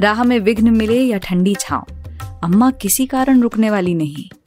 राह 0.00 0.24
में 0.24 0.38
विघ्न 0.38 0.70
मिले 0.70 1.02
या 1.02 1.18
ठंडी 1.18 1.54
छांव। 1.60 1.86
अम्मा 2.44 2.70
किसी 2.70 3.06
कारण 3.06 3.40
रुकने 3.40 3.70
वाली 3.70 3.94
नहीं। 3.94 4.37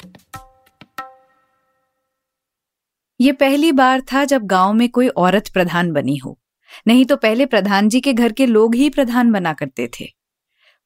ये 3.21 3.31
पहली 3.31 3.71
बार 3.71 4.01
था 4.01 4.25
जब 4.25 4.43
गाँव 4.43 4.73
में 4.73 4.89
कोई 4.89 5.07
औरत 5.07 5.49
प्रधान 5.53 5.91
बनी 5.91 6.15
हो। 6.17 6.39
नहीं 6.87 7.05
तो 7.05 7.15
पहले 7.15 7.45
प्रधान 7.45 7.89
जी 7.89 8.01
के 8.01 8.13
घर 8.13 8.31
के 8.31 8.45
लोग 8.45 8.75
ही 8.75 8.89
प्रधान 8.89 9.31
बना 9.31 9.53
करते 9.53 9.89
थे। 9.99 10.05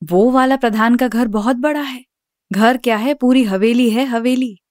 वो 0.03 0.31
वाला 0.31 0.55
प्रधान 0.55 0.95
का 0.95 1.07
घर 1.07 1.27
बहुत 1.27 1.55
बड़ा 1.55 1.81
है। 1.81 2.03
घर 2.51 2.77
क्या 2.77 2.97
है? 2.97 3.13
पूरी 3.13 3.43
हवेली 3.43 3.89
है 3.89 4.05
हवेली। 4.05 4.61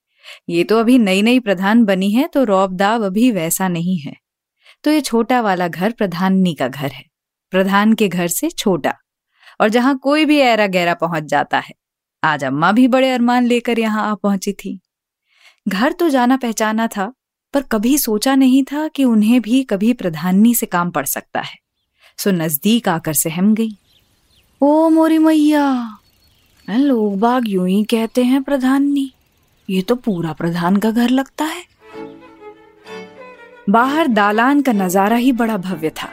ये 0.48 0.64
तो 0.64 0.78
अभी 0.78 0.98
नई 0.98 1.22
नई 1.22 1.40
प्रधान 1.40 1.84
बनी 1.84 2.10
है 2.10 2.26
तो 2.26 2.44
रौबदाब 2.44 3.02
अभी 3.02 3.30
वैसा 3.30 3.68
नहीं 3.68 3.98
है। 3.98 4.14
तो 4.84 4.90
ये 4.90 5.00
छोटा 5.00 5.40
वाला 5.40 5.68
घर 5.68 5.92
प्रधाननी 5.92 6.54
का 6.54 6.68
घर 6.68 6.90
है। 6.90 7.04
प्रधान 7.50 7.92
के 7.92 8.08
घर 8.08 8.28
से 8.28 8.50
छोटा। 8.50 8.94
और 9.60 9.68
जहाँ 9.68 9.98
कोई 9.98 10.24
भी 10.24 10.38
ऐरा 10.38 10.66
गहरा 10.66 10.94
पहुँच 10.94 11.22
जाता 11.22 11.58
है। 11.58 11.74
आज 12.24 12.44
अम्मा 12.44 12.72
भी 12.72 12.88
बड़े 12.88 13.10
अरमान 13.10 13.46
लेकर 13.46 13.78
यहाँ 13.78 14.10
आ 14.10 14.14
पहुँची 14.14 14.52
थी। 14.52 14.80
घर 15.68 15.92
तो 15.92 16.08
जाना 16.08 16.36
पहचाना 16.36 16.86
था 16.86 17.12
पर 17.54 17.62
कभी 17.62 17.96
सोचा 17.98 18.34
नहीं 18.34 18.62
था 18.64 18.86
कि 18.88 19.04
उन्हें 19.04 19.40
भी 19.42 19.62
कभी 19.62 19.92
प्रधाननी 19.92 20.54
से 20.54 20.66
काम 20.66 20.90
पड़ 20.90 21.04
सकता 21.06 21.40
है। 21.40 21.58
सो 22.18 22.30
नज़दीक 22.30 22.88
आकर 22.88 23.12
सहम 23.12 23.54
गई। 23.54 23.70
ओ 24.60 24.88
मोरी 24.88 25.18
मैया 25.18 25.98
लोग 26.68 27.18
बाग 27.18 27.48
यूँ 27.48 27.68
ही 27.68 27.82
कहते 27.84 28.24
हैं 28.24 28.42
प्रधाननी। 28.42 29.10
ये 29.68 29.82
तो 29.82 29.94
पूरा 29.94 30.32
प्रधान 30.32 30.76
का 30.76 30.90
घर 30.90 31.10
लगता 31.10 31.44
है। 31.44 31.62
बाहर 33.70 34.08
दालान 34.08 34.62
का 34.62 34.72
नज़ारा 34.72 35.16
ही 35.16 35.32
बड़ा 35.32 35.56
भव्य 35.56 35.90
था। 35.90 36.08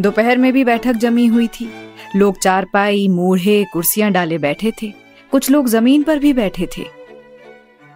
दोपहर 0.00 0.38
में 0.38 0.52
भी 0.52 0.64
बैठक 0.64 0.92
जमी 0.92 1.26
हुई 1.26 1.46
थी। 1.48 1.68
लोग 2.16 2.38
चारपाई, 2.38 3.08
मूढ़े, 3.08 3.64
कुर्सियाँ 3.72 4.10
डाले 4.12 4.38
बैठे 4.38 4.72
थे। 4.82 4.92
कुछ 5.32 5.50
लोग 5.50 5.68
ज़मीन 5.68 6.02
पर 6.02 6.18
भी 6.18 6.32
बैठे 6.32 6.68
थे। 6.78 6.84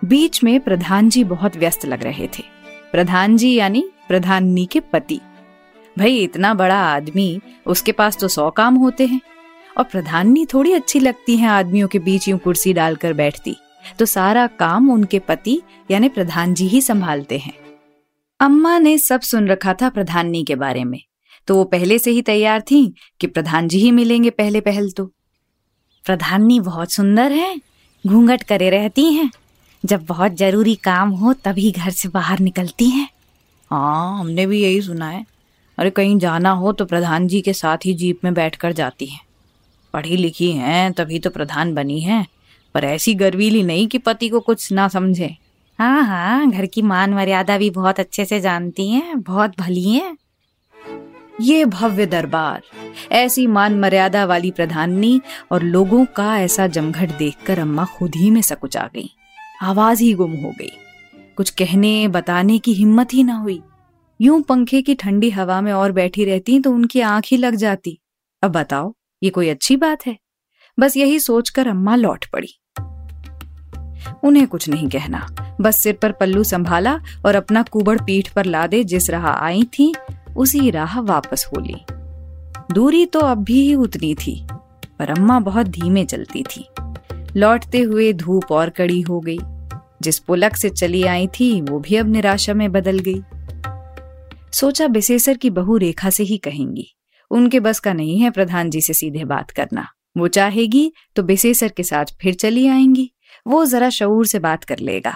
बीच 0.05 0.43
में 0.45 0.61
प्रधान 0.61 1.09
जी 1.09 1.25
बहुत 1.25 1.57
व्यस्त 1.57 1.85
लग 1.85 2.03
रहे 2.03 2.29
थे। 2.39 2.54
प्रधान 2.95 3.37
जी 3.37 3.55
यानी 3.55 3.91
प्रधाननी 4.09 4.67
के 4.67 4.81
पति। 4.81 5.21
भाई, 5.99 6.19
इतना 6.19 6.55
बड़ा 6.55 6.79
आदमी, 6.79 7.41
उसके 7.67 7.93
पास 7.93 8.17
तो 8.17 8.29
सौ 8.29 8.51
काम 8.51 8.75
होते 8.75 9.07
हैं। 9.07 9.21
और 9.79 9.85
प्रधाननी 9.85 10.47
थोड़ी 10.47 10.73
अच्छी 10.73 11.01
लगती 11.01 11.37
हैं 11.37 11.49
आदमियों 11.49 11.89
के 11.89 11.99
बीच 11.99 12.29
यूँ 12.29 12.39
कुर्सी 12.39 12.73
डालकर 12.73 13.13
बैठती। 13.13 13.57
तो 13.99 14.05
सारा 14.05 14.47
काम 14.47 14.91
उनके 14.91 15.19
पति 15.19 15.63
यानी 15.91 16.09
प्रधान 16.09 16.55
जी 16.55 16.67
ही 16.67 16.81
संभालते 16.81 17.39
हैं। 17.39 17.55
अम्मा 18.41 18.79
ने 18.79 18.99
सब 18.99 19.21
सुन 19.21 19.49
रखा 19.49 19.75
था 19.75 19.89
प्रधाननी 19.89 20.45
के 20.45 20.55
बारे 20.55 20.85
में। 20.85 21.01
तो 21.47 21.57
वो 21.57 21.65
पहले 21.65 21.99
से 21.99 22.11
ही 22.11 22.23
तैयार 22.23 22.61
थी 22.61 22.95
कि 23.21 23.27
प्रधान 23.27 23.69
जी 23.69 23.79
ही 23.79 23.91
मिलेंगे 23.91 24.31
पहले 24.31 24.61
पहल 24.61 24.91
तो 24.91 25.07
प्रधाननी 26.05 26.61
बहुत 26.61 26.93
सुंदर 26.93 27.33
है, 27.33 27.61
घूंघट 28.07 28.43
करे 28.43 28.71
रहती 28.71 29.13
हैं। 29.13 29.31
जब 29.85 30.05
बहुत 30.07 30.33
ज़रूरी 30.33 30.75
काम 30.75 31.11
हो 31.11 31.33
तभी 31.33 31.71
घर 31.71 31.91
से 31.91 32.09
बाहर 32.09 32.39
निकलती 32.39 32.89
हैं। 32.91 33.09
हाँ 33.71 34.21
हमने 34.21 34.47
भी 34.47 34.63
यही 34.63 34.83
सुना 34.83 35.09
है। 35.09 35.27
अरे 35.79 35.91
कहीं 35.91 36.19
जाना 36.19 36.51
हो 36.51 36.73
तो 36.73 36.85
प्रधान 36.85 37.27
जी 37.29 37.41
के 37.41 37.53
साथ 37.53 37.77
ही 37.85 37.95
जीप 37.95 38.21
में 38.25 38.35
बैठकर 38.35 38.73
जाती 38.73 39.07
हैं। 39.07 39.21
पढ़ी 39.95 40.17
लिखी 40.17 40.53
हैं 40.53 40.93
तभी 40.93 41.19
तो 41.19 41.31
प्रधान 41.31 41.75
बनी 41.75 42.01
हैं। 42.01 42.27
पर 42.75 42.85
ऐसी 42.85 43.15
गर्वीली 43.15 43.63
नहीं 43.63 43.87
कि 43.89 43.99
पति 43.99 44.29
को 44.29 44.41
कुछ 44.41 44.73
ना 44.73 44.89
समझे। 44.89 45.37
हाँ 45.79 46.05
हाँ 46.05 46.51
घर 46.51 46.67
की 46.67 46.83
मान 46.83 47.15
मर्यादा 47.15 47.59
भी 47.59 47.71
बहुत 47.71 48.01
अच्छे 48.01 48.25
से 48.25 48.41
जानती 48.41 48.89
हैं 48.91 49.21
बहुत 49.21 49.61
भली 49.61 49.91
हैं। 49.91 50.17
ये 51.41 51.65
भव्य 51.65 52.07
दरबार 52.07 52.63
ऐसी 53.13 53.47
मान 53.47 53.79
मर्यादा 53.81 54.25
वाली 54.25 54.51
प्रधाननी 54.51 55.21
और 55.53 55.63
लोगों 55.63 56.05
का 56.05 56.39
ऐसा 56.41 56.67
जमघट 56.67 57.19
देखकर 57.19 57.59
अम्मा 57.59 57.85
खुद 57.85 58.17
ही 58.17 58.31
में 58.31 58.43
सकुचा 58.43 58.91
गई। 58.95 59.11
आवाज़ 59.63 60.03
ही 60.03 60.13
गुम 60.13 60.33
हो 60.33 60.51
गई। 60.51 60.73
कुछ 61.37 61.51
कहने, 61.51 62.09
बताने 62.09 62.59
की 62.59 62.73
हिम्मत 62.73 63.15
ही 63.15 63.25
ना 63.25 63.35
हुई। 63.35 63.63
यूँ 64.21 64.43
पंखे 64.43 64.83
की 64.83 64.95
ठंडी 64.95 65.31
हवा 65.31 65.61
में 65.61 65.73
और 65.73 65.93
बैठी 65.93 66.25
रहती 66.25 66.61
तो 66.61 66.73
उनकी 66.73 67.01
आँख 67.01 67.25
ही 67.27 67.37
लग 67.37 67.55
जाती। 67.55 68.01
अब 68.43 68.51
बताओ, 68.51 68.95
ये 69.23 69.31
कोई 69.31 69.49
अच्छी 69.49 69.77
बात 69.77 70.07
है? 70.07 70.19
बस 70.79 70.97
यही 70.97 71.19
सोचकर 71.19 71.69
अम्मा 71.69 71.97
लौट 71.97 72.25
पड़ी। 72.27 72.61
उन्हें 74.25 74.47
कुछ 74.47 74.69
नहीं 74.69 74.89
कहना। 74.89 75.27
बस 75.61 75.77
सिर 75.77 75.99
पर 76.03 76.13
पल्लू 76.13 76.45
संभाला 76.45 77.01
और 77.27 77.35
अपना 77.35 77.63
कुबड़ 77.63 77.99
पीठ 78.01 78.29
पर 78.29 78.45
लादे 78.45 78.85
जिस 78.85 79.11
राह 79.11 79.27
आई 79.27 79.63
थी, 79.63 79.95
उसी 80.37 80.71
राह 80.71 81.01
वापस 81.01 81.47
हो 81.47 81.61
ली 81.61 81.77
दूरी 82.73 83.07
तो 83.07 83.21
अब 83.21 83.39
भी 83.39 83.75
उतनी 83.75 84.15
थी, 84.15 84.47
पर 84.99 85.11
अम्मा 85.11 85.41
बहुत 85.41 85.67
धीमे 85.67 86.05
चलती 86.05 86.43
थी। 86.43 86.69
लौटते 87.37 87.81
हुए 87.81 88.13
धूप 88.13 88.53
और 88.53 88.71
कड़ी 88.71 89.01
हो 89.01 89.21
गई। 89.21 89.39
जिस 90.03 90.19
पुलक 90.19 90.57
से 90.57 90.71
चली 90.71 91.03
आई 91.03 91.27
थी, 91.27 91.61
वो 91.61 91.79
भी 91.79 91.97
अब 91.97 92.09
निराशा 92.09 92.55
में 92.55 92.73
बदल 92.73 92.99
गई। 92.99 93.23
सोचा 94.53 94.89
बिसेसर 94.89 95.37
की 95.37 95.51
बहू 95.51 95.77
रेखा 95.77 96.11
से 96.11 96.23
ही 96.23 96.39
कहेंगी, 96.39 96.87
उनके 97.31 97.61
बस 97.61 97.81
का 97.81 97.93
नहीं 97.93 98.21
है 98.21 98.31
प्रधान 98.31 98.71
जी 98.71 98.81
से 98.81 98.93
सीधे 98.93 99.25
बात 99.25 99.51
करना। 99.51 99.89
वो 100.17 100.29
चाहेगी 100.29 100.93
तो 101.17 101.23
बिसेसर 101.23 101.69
के 101.69 101.83
साथ 101.83 102.05
फिर 102.21 102.35
चली 102.35 102.67
आएँगी, 102.67 103.11
वो 103.47 103.65
जरा 103.67 103.91
शऊर 103.91 104.27
से 104.27 104.39
बात 104.39 104.65
कर 104.65 104.79
लेगा। 104.79 105.15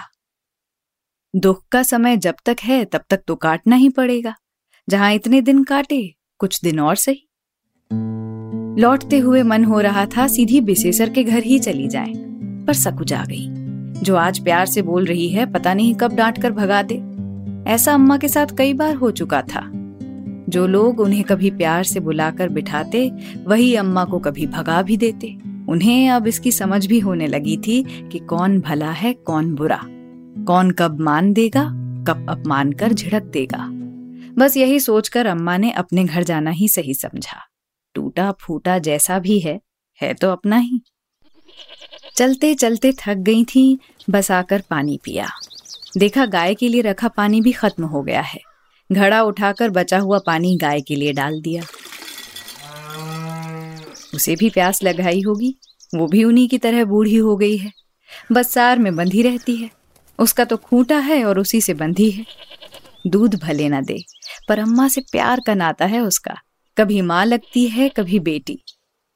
दुख 1.35 1.67
का 1.67 1.83
समय 1.83 2.17
जब 2.17 2.35
तक 2.45 2.57
है, 2.63 2.85
तब 2.85 3.01
तक 3.09 3.21
तो 3.27 3.35
काटना 3.35 3.75
ही 3.75 3.89
पड़ेगा। 3.89 4.35
जहाँ 4.89 5.13
इतने 5.13 5.41
दिन 5.41 5.63
काटे, 5.63 6.15
कुछ 6.39 6.61
दिन 6.61 6.79
और 6.79 6.95
सही। 6.95 7.28
लौटते 8.79 9.17
हुए 9.17 9.43
मन 9.43 9.63
हो 9.63 9.79
रहा 9.79 10.05
था 10.05 10.27
सीधी 10.27 10.61
बिसेसर 10.61 11.09
के 11.09 11.23
घर 11.23 11.43
ही 11.43 11.59
चली 11.59 11.87
जाए, 11.87 12.13
पर 12.67 12.73
सकुच 12.73 13.13
आ 13.13 13.25
गई। 13.25 13.47
जो 14.03 14.15
आज 14.15 14.39
प्यार 14.39 14.65
से 14.65 14.81
बोल 14.81 15.05
रही 15.05 15.29
है, 15.29 15.51
पता 15.51 15.73
नहीं 15.73 15.95
कब 15.95 16.15
डांट 16.15 16.41
कर 16.41 16.51
भगा 16.51 16.81
दे। 16.81 16.95
ऐसा 17.71 17.93
अम्मा 17.93 18.17
के 18.17 18.27
साथ 18.27 18.45
कई 18.57 18.73
बार 18.73 18.95
हो 18.95 19.11
चुका 19.11 19.41
था। 19.41 19.71
जो 20.49 20.67
लोग 20.67 20.99
उन्हें 20.99 21.23
कभी 21.23 21.51
प्यार 21.51 21.83
से 21.83 21.99
बुलाकर 21.99 22.49
बिठाते, 22.49 23.11
वही 23.47 23.75
अम्मा 23.75 24.03
को 24.03 24.19
कभी 24.19 24.47
भगा 24.47 24.81
भी 24.81 24.97
देते। 24.97 25.37
उन्हें 25.69 26.09
अब 26.09 26.27
इसकी 26.27 26.51
समझ 26.51 26.85
भी 26.85 26.99
होने 26.99 27.27
लगी 27.27 27.57
थी 27.57 27.85
कि 28.11 28.19
कौन 28.19 28.59
भला 28.59 28.91
है, 28.91 29.13
कौन 29.13 29.55
बुरा। 29.55 29.81
कौन 30.43 30.71
कब 30.71 30.99
मान 30.99 31.33
देगा, 31.33 31.63
कब 32.07 32.25
अपमान 32.29 32.71
कर 32.71 32.93
झिड़क 32.93 33.23
देगा। 33.23 33.69
बस 34.37 34.57
यही 34.57 34.79
सोचकर 34.79 35.25
अम्मा 35.25 35.57
ने 35.57 35.71
अपने 35.71 36.03
घर 36.03 36.23
जाना 36.23 36.49
ही 36.49 36.67
सही 36.67 36.93
समझा। 36.93 37.48
टूटा 37.99 38.31
फूटा 38.41 38.77
जैसा 38.79 39.19
भी 39.19 39.39
है 39.39 39.59
है 40.01 40.13
तो 40.13 40.31
अपना 40.31 40.57
ही। 40.57 40.81
चलते 42.17 42.53
चलते 42.55 42.91
थक 42.99 43.15
गई 43.19 43.43
थी, 43.45 43.79
बस 44.09 44.31
आकर 44.31 44.61
पानी 44.69 44.99
पिया। 45.03 45.27
देखा 45.97 46.25
गाय 46.25 46.55
के 46.55 46.67
लिए 46.67 46.81
रखा 46.81 47.07
पानी 47.07 47.41
भी 47.41 47.51
खत्म 47.51 47.85
हो 47.85 48.01
गया 48.01 48.21
है। 48.21 48.39
घड़ा 48.89 49.21
उठाकर 49.23 49.69
बचा 49.69 49.99
हुआ 49.99 50.19
पानी 50.19 50.55
गाय 50.57 50.81
के 50.81 50.95
लिए 50.95 51.13
डाल 51.13 51.41
दिया। 51.41 51.63
उसे 54.15 54.35
भी 54.35 54.49
प्यास 54.49 54.83
लगाई 54.83 55.21
होगी, 55.21 55.55
वो 55.95 56.07
भी 56.07 56.23
उन्हीं 56.23 56.47
की 56.49 56.57
तरह 56.57 56.85
बूढ़ी 56.85 57.15
हो 57.15 57.35
गई 57.37 57.57
है। 57.57 57.71
बस 58.31 58.53
सार 58.53 58.79
में 58.79 58.95
बंधी 58.95 59.21
रहती 59.21 59.55
है। 59.55 59.69
उसका 60.19 60.45
तो 60.45 60.57
खूंटा 60.57 60.97
है 60.99 61.23
और 61.25 61.39
उसी 61.39 61.61
से 61.61 61.73
बंधी 61.73 62.09
है। 62.11 62.25
दूध 63.07 63.35
भले 63.35 63.69
ना 63.69 63.81
दे, 63.81 64.03
पर 64.49 64.59
अम्मा 64.59 64.87
से 64.87 65.01
प्यार 65.01 65.41
का 65.47 65.53
नाता 65.53 65.85
है 65.85 65.99
उसका। 65.99 66.35
कभी 66.79 67.01
माँ 67.01 67.25
लगती 67.25 67.67
है, 67.67 67.89
कभी 67.89 68.19
बेटी। 68.19 68.57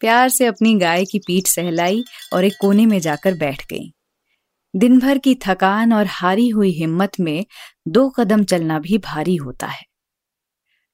प्यार 0.01 0.29
से 0.29 0.46
अपनी 0.46 0.74
गाय 0.75 1.05
की 1.05 1.20
पीठ 1.20 1.48
सहलाई 1.48 2.03
और 2.34 2.46
एक 2.46 2.53
कोने 2.62 2.86
में 2.86 3.00
जाकर 3.00 3.34
बैठ 3.34 3.65
गई। 3.65 3.91
दिन 4.75 5.00
भर 5.00 5.17
की 5.17 5.36
थकान 5.36 5.93
और 5.93 6.05
हारी 6.05 6.50
हुई 6.50 6.72
हिम्मत 6.72 7.20
में 7.20 7.46
दो 7.88 8.10
कदम 8.10 8.43
चलना 8.43 8.79
भी 8.79 8.98
भारी 8.98 9.36
होता 9.36 9.67
है। 9.67 9.86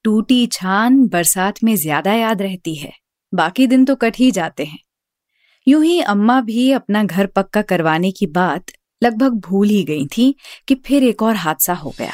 टूटी 0.03 0.47
छान 0.47 1.07
बरसात 1.07 1.63
में 1.63 1.75
ज़्यादा 1.75 2.13
याद 2.13 2.41
रहती 2.41 2.75
है। 2.75 2.93
बाकी 3.33 3.67
दिन 3.67 3.85
तो 3.85 3.95
कट 3.95 4.17
ही 4.17 4.31
जाते 4.31 4.65
हैं। 4.65 4.79
यूँ 5.67 5.83
ही 5.85 6.01
अम्मा 6.01 6.41
भी 6.41 6.71
अपना 6.71 7.03
घर 7.03 7.25
पक्का 7.25 7.61
करवाने 7.61 8.11
की 8.11 8.27
बात 8.27 8.71
लगभग 9.03 9.39
भूल 9.39 9.69
ही 9.69 9.83
गई 9.83 10.07
थी 10.07 10.35
कि 10.67 10.75
फिर 10.75 11.03
एक 11.03 11.21
और 11.21 11.35
हादसा 11.35 11.73
हो 11.73 11.93
गया। 11.99 12.13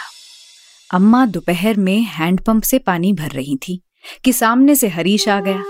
अम्मा 0.94 1.26
दोपहर 1.26 1.78
में 1.78 2.00
हैंडपंप 2.00 2.64
से 2.64 2.80
पानी 2.80 3.14
भर 3.14 3.32
रही 3.32 3.58
थी। 3.58 3.82
कि 4.24 4.34
सामने 4.34 4.76
से 4.76 4.88
हरीश 4.88 5.30
आ 5.30 5.40
गया। 5.40 5.64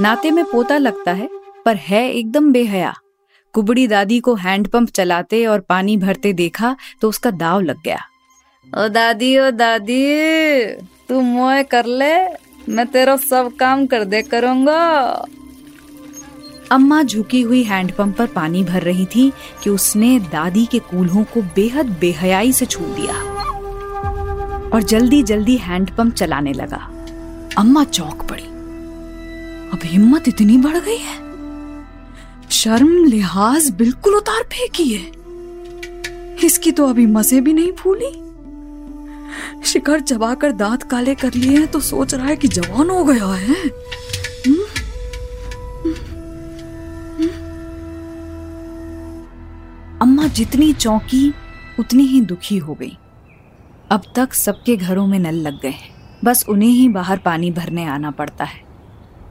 नाते 0.00 0.30
में 0.30 0.44
पोता 0.44 0.78
लगता 0.78 1.12
है, 1.12 1.28
पर 1.64 1.76
है 1.76 2.10
एकदम 2.12 2.52
बेहया। 2.52 2.94
कुबड़ी 3.54 3.86
दादी 3.86 4.20
को 4.20 4.34
हैंडपंप 4.34 4.90
चलाते 4.90 5.46
और 5.46 5.60
पानी 5.60 5.96
भरते 5.96 6.32
देखा 6.32 6.76
तो 7.00 7.08
उसका 7.08 7.30
दाव 7.30 7.60
लग 7.60 7.82
गया। 7.84 7.98
ओ 8.78 8.88
दादी 8.88 9.38
ओ 9.38 9.50
दादी, 9.50 10.66
तू 11.08 11.20
मोए 11.20 11.62
कर 11.62 11.86
ले, 11.86 12.14
मैं 12.68 12.86
तेरा 12.86 13.16
सब 13.16 13.50
काम 13.60 13.86
कर 13.86 14.04
दे 14.04 14.22
करूँगा। 14.22 14.80
अम्मा 16.70 17.02
झुकी 17.02 17.42
हुई 17.42 17.62
हैंडपंप 17.62 18.16
पर 18.16 18.26
पानी 18.26 18.64
भर 18.64 18.82
रही 18.82 19.06
थी 19.06 19.32
कि 19.64 19.70
उसने 19.70 20.18
दादी 20.18 20.66
के 20.66 20.78
कूल्हों 20.78 21.24
को 21.24 21.42
बेहद 21.42 21.86
बेहयाई 22.00 22.52
से 22.52 22.66
छू 22.66 22.84
दिया। 22.84 23.14
और 24.74 24.82
जल्दी 24.82 25.22
जल्दी 25.22 25.56
हैंडपंप 25.56 26.14
चलाने 26.14 26.52
लगा। 26.52 27.01
अम्मा 27.58 27.84
चौक 27.84 28.22
पड़ी। 28.22 28.44
अब 29.72 29.78
हिम्मत 29.84 30.28
इतनी 30.28 30.56
बढ़ 30.58 30.78
गई 30.78 30.96
है। 30.96 31.16
शर्म 32.50 33.04
लिहाज 33.04 33.70
बिल्कुल 33.70 34.14
उतार 34.14 34.42
फेंकी 34.42 34.88
है। 34.88 35.12
इसकी 36.46 36.72
तो 36.72 36.86
अभी 36.86 37.06
मज़े 37.06 37.40
भी 37.40 37.52
नहीं 37.52 37.72
फूली। 37.72 38.10
शिखर 39.64 40.00
चबाकर 40.00 40.52
दांत 40.52 40.82
काले 40.82 41.14
कर 41.14 41.34
लिए 41.34 41.58
हैं 41.58 41.66
तो 41.66 41.80
सोच 41.80 42.14
रहा 42.14 42.26
है 42.26 42.36
कि 42.36 42.48
जवान 42.48 42.90
हो 42.90 43.04
गया 43.04 43.32
है? 43.34 43.56
अम्मा 50.00 50.26
जितनी 50.26 50.72
चौंकी, 50.72 51.34
उतनी 51.78 52.02
ही 52.02 52.20
दुखी 52.20 52.58
हो 52.58 52.74
गई। 52.74 52.96
अब 53.90 54.12
तक 54.16 54.32
सबके 54.34 54.76
घरों 54.76 55.06
में 55.06 55.18
नल 55.18 55.34
लग 55.34 55.60
गए 55.60 55.68
हैं। 55.68 55.91
बस 56.24 56.44
उन्हें 56.48 56.68
ही 56.68 56.88
बाहर 56.88 57.18
पानी 57.18 57.50
भरने 57.50 57.84
आना 57.84 58.10
पड़ता 58.10 58.44
है। 58.44 58.60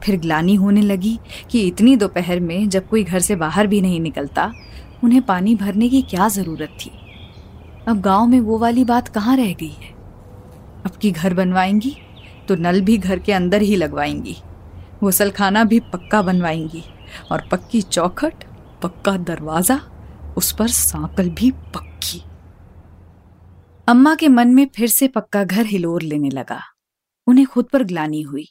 फिर 0.04 0.20
ग्लानी 0.20 0.56
होने 0.56 0.82
लगी 0.82 1.20
कि 1.52 1.62
इतनी 1.68 1.96
दोपहर 1.96 2.40
में 2.40 2.70
जब 2.70 2.88
कोई 2.88 3.04
घर 3.04 3.20
से 3.20 3.36
बाहर 3.36 3.68
भी 3.68 3.82
नहीं 3.82 4.00
निकलता, 4.00 4.52
उन्हें 5.04 5.22
पानी 5.22 5.56
भरने 5.56 5.90
की 5.90 6.02
क्या 6.02 6.28
ज़रूरत 6.28 6.78
थी? 6.80 6.92
अब 7.88 8.02
गाँव 8.02 8.26
में 8.28 8.40
वो 8.40 8.58
वाली 8.58 8.84
बात 8.86 9.08
कहाँ 9.08 9.36
रह 9.38 9.54
गई 9.54 9.68
है? 9.68 9.90
अब 10.86 10.92
की 10.92 11.12
घर 11.12 11.34
बनवाएँगी 11.34 11.96
तो 12.48 12.56
नल 12.56 12.82
भी 12.82 12.98
घर 12.98 13.20
के 13.20 13.34
अंदर 13.34 13.62
ही 13.62 13.76
लगवाएँगी। 13.76 14.36
गुसलखाना 15.02 15.64
भी 15.64 15.80
पक्का 15.80 16.22
बनवाएँगी, 16.22 16.84
और 17.32 17.48
पक्की 17.52 17.82
चौखट, 17.82 18.44
पक्का 18.84 19.16
दरवाज़ा, 19.18 19.80
उस 20.38 20.52
पर 20.52 20.68
सांकल 20.68 21.30
भी 21.30 21.52
पक्की। 21.52 22.22
अम्मा 23.88 24.16
के 24.16 24.28
मन 24.28 24.48
में 24.48 24.68
फिर 24.76 24.88
से 24.88 25.08
पक्का 25.08 25.44
घर 25.44 25.66
हिलोर 25.66 26.02
लेने 26.02 26.30
लगा। 26.30 26.62
उन्हें 27.32 27.48
खुद 27.48 27.66
पर 27.66 27.84
ग्लानी 27.84 28.22
हुई। 28.22 28.48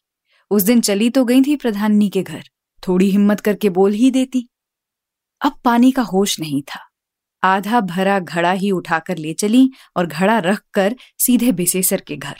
उस 0.50 0.62
दिन 0.62 0.80
चली 0.80 1.10
तो 1.10 1.24
गई 1.24 1.42
थी 1.42 1.56
प्रधाननी 1.56 2.08
के 2.08 2.22
घर। 2.22 2.42
थोड़ी 2.88 3.10
हिम्मत 3.10 3.40
करके 3.40 3.70
बोल 3.70 3.92
ही 3.92 4.10
देती। 4.10 4.48
अब 5.40 5.60
पानी 5.64 5.92
का 5.92 6.02
होश 6.02 6.40
नहीं 6.40 6.62
था। 6.62 6.80
आधा 7.44 7.80
भरा 7.80 8.18
घड़ा 8.18 8.52
ही 8.52 8.70
उठाकर 8.70 9.16
ले 9.16 9.32
चली 9.32 9.70
और 9.96 10.06
घड़ा 10.06 10.38
रख 10.38 10.62
कर 10.74 10.96
सीधे 11.18 11.52
बेसेसर 11.52 12.00
के 12.00 12.16
घर। 12.16 12.36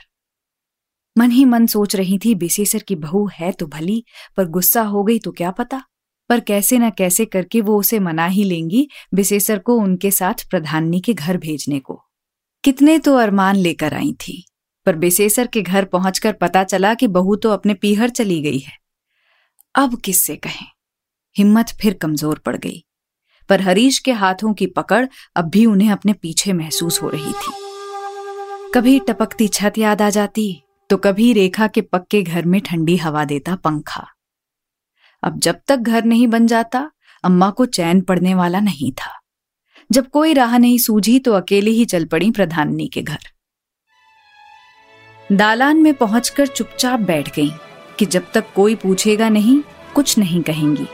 मन 1.19 1.31
ही 1.31 1.45
मन 1.45 1.67
सोच 1.67 1.97
रही 1.97 2.19
थी, 2.19 2.35
बेसेसर 2.35 2.79
की 2.79 2.97
बहू 2.97 3.31
है 3.35 3.53
तो 3.53 3.67
भली, 3.67 4.05
पर 4.37 4.45
गुस्सा 4.45 4.83
हो 4.83 5.05
गई 5.05 5.19
तो 5.19 5.33
क्या 5.33 5.51
पता? 5.51 5.83
पर 6.29 6.41
कैसे 6.41 6.79
न 6.79 6.91
कैसे 6.91 7.25
करके 7.25 7.61
वो 7.61 7.79
उसे 7.79 7.99
मना 7.99 8.27
ही 8.27 8.45
लेंगी 8.45 8.89
बिसेसर 9.15 9.59
को 9.59 9.75
उनके 9.75 10.11
साथ 10.11 10.49
प्रधाननी 10.51 11.01
के 11.01 11.15
घर 11.15 11.37
भेजने 11.37 11.79
को। 11.79 12.03
कितने 12.65 12.99
तो 12.99 13.17
अरमान 13.17 13.57
लेकर 13.57 13.95
आई 13.95 14.13
थी। 14.13 14.50
पर 14.87 14.97
बेसेसर 14.97 15.47
के 15.47 15.63
घर 15.63 15.85
पहुंचकर 15.85 16.33
पता 16.33 16.65
चला 16.65 16.93
कि 16.95 17.07
बहू 17.09 17.37
तो 17.37 17.51
अपने 17.51 17.75
पीहर 17.75 18.11
चली 18.11 18.41
गई 18.43 18.59
है। 18.59 18.73
अब 19.75 20.01
किससे 20.01 20.37
कहें? 20.37 20.67
हिम्मत 21.37 21.75
फिर 21.81 21.95
कमज़ोर 21.95 22.39
पड़ 22.39 22.57
गई। 22.57 22.85
पर 23.49 23.61
हरीश 23.61 23.99
के 23.99 24.13
हाथों 24.13 24.53
की 24.55 24.67
पकड़ 24.67 25.07
अब 25.37 25.49
भी 25.51 25.65
उन्हें 25.67 25.91
अपने 25.91 26.13
पीछे 26.13 26.53
महसूस 26.53 27.03
हो 27.03 27.09
रही 27.09 27.33
थी। 27.33 27.53
कभी 28.75 28.99
टपकती 28.99 29.49
छत 29.49 29.79
याद 29.79 30.03
आ 30.03 30.11
जाती 30.11 30.63
तो 30.91 30.97
कभी 30.97 31.33
रेखा 31.33 31.67
के 31.67 31.81
पक्के 31.83 32.23
घर 32.23 32.45
में 32.45 32.61
ठंडी 32.61 32.97
हवा 32.97 33.25
देता 33.25 33.55
पंखा। 33.57 34.07
अब 35.23 35.39
जब 35.39 35.61
तक 35.69 35.77
घर 35.77 36.05
नहीं 36.05 36.27
बन 36.29 36.47
जाता, 36.47 36.91
अम्मा 37.25 37.51
को 37.51 37.67
चैन 37.67 38.01
पड़ने 38.01 38.35
वाला 38.35 38.61
नहीं 38.61 38.93
था। 38.93 39.13
जब 39.91 40.09
कोई 40.09 40.33
राह 40.33 40.57
नहीं 40.59 40.79
सूझी 40.79 41.19
तो 41.19 41.33
अकेले 41.33 41.71
ही 41.71 41.85
चल 41.85 42.05
पड़ी 42.05 42.31
प्रधाननी 42.31 42.87
के 42.89 43.03
घर। 43.03 43.30
दालान 45.33 45.77
में 45.77 45.93
पहुंचकर 45.95 46.47
चुपचाप 46.47 47.01
बैठ 47.01 47.35
गई 47.37 47.51
कि 47.99 48.07
जब 48.07 48.25
तक 48.35 48.45
कोई 48.55 48.75
पूछेगा 48.75 49.29
नहीं, 49.29 49.61
कुछ 49.95 50.17
नहीं 50.19 50.41
कहेंगी। 50.43 50.87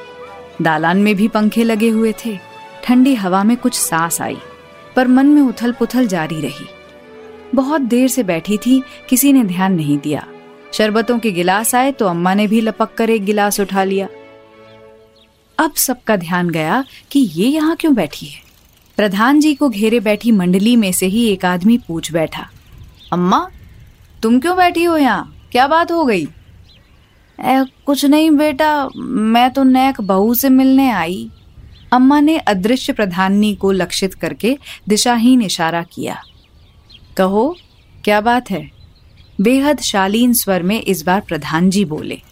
दालान 0.62 0.98
में 0.98 1.14
भी 1.14 1.28
पंखे 1.28 1.64
लगे 1.64 1.88
हुए 1.88 2.12
थे, 2.24 2.36
ठंडी 2.84 3.14
हवा 3.14 3.42
में 3.44 3.56
कुछ 3.56 3.74
सांस 3.74 4.20
आई, 4.20 4.36
पर 4.96 5.08
मन 5.08 5.26
में 5.26 5.40
उथल 5.42 5.72
पुथल 5.72 6.06
जारी 6.06 6.40
रही। 6.40 6.66
बहुत 7.54 7.80
देर 7.80 8.08
से 8.08 8.22
बैठी 8.22 8.58
थी, 8.58 8.82
किसी 9.08 9.32
ने 9.32 9.44
ध्यान 9.44 9.74
नहीं 9.74 9.98
दिया। 9.98 10.26
शरबतों 10.72 11.18
के 11.18 11.32
गिलास 11.32 11.74
आए 11.74 11.92
तो 11.92 12.06
अम्मा 12.06 12.34
ने 12.34 12.46
भी 12.46 12.60
लपक 12.60 12.94
कर 12.94 13.10
एक 13.10 13.24
गिलास 13.24 13.60
उठा 13.60 13.84
लिया। 13.84 14.08
अब 15.58 15.74
सबका 15.76 16.16
ध्यान 16.16 16.50
गया 16.50 16.84
कि 17.10 17.20
ये 17.20 17.48
यहाँ 17.48 17.76
क्यों 17.76 17.94
बैठी 17.94 18.26
है। 18.26 18.40
प्रधान 18.98 19.40
जी 19.40 19.54
को 19.54 19.68
घेरे 19.68 20.00
बैठी 20.00 20.32
मंडली 20.32 20.76
में 20.76 20.90
से 20.92 21.06
ही 21.06 21.26
एक 21.28 21.44
आदमी 21.44 21.78
पूछ 21.78 22.12
बैठा, 22.12 22.48
अम्मा 23.12 23.46
तुम 24.26 24.38
क्यों 24.40 24.56
बैठी 24.56 24.84
हो 24.84 24.96
यहाँ? 24.96 25.48
क्या 25.52 25.66
बात 25.66 25.92
हो 25.92 26.04
गई? 26.04 26.24
ए, 27.38 27.64
कुछ 27.86 28.04
नहीं 28.04 28.30
बेटा 28.30 28.88
मैं 28.96 29.50
तो 29.50 29.62
नैक 29.62 30.00
बहू 30.00 30.34
से 30.34 30.48
मिलने 30.48 30.90
आई। 30.90 31.30
अम्मा 31.92 32.20
ने 32.20 32.38
अदृश्य 32.38 32.92
प्रधाननी 32.92 33.54
को 33.54 33.70
लक्षित 33.72 34.14
करके 34.14 34.58
दिशाहीन 34.88 35.42
इशारा 35.42 35.82
किया। 35.82 36.16
कहो 37.16 37.56
क्या 38.04 38.20
बात 38.20 38.50
है? 38.50 38.70
बेहद 39.40 39.80
शालीन 39.80 40.32
स्वर 40.32 40.62
में 40.62 40.80
इस 40.80 41.04
बार 41.06 41.20
प्रधान 41.20 41.70
जी 41.70 41.84
बोले। 41.84 42.22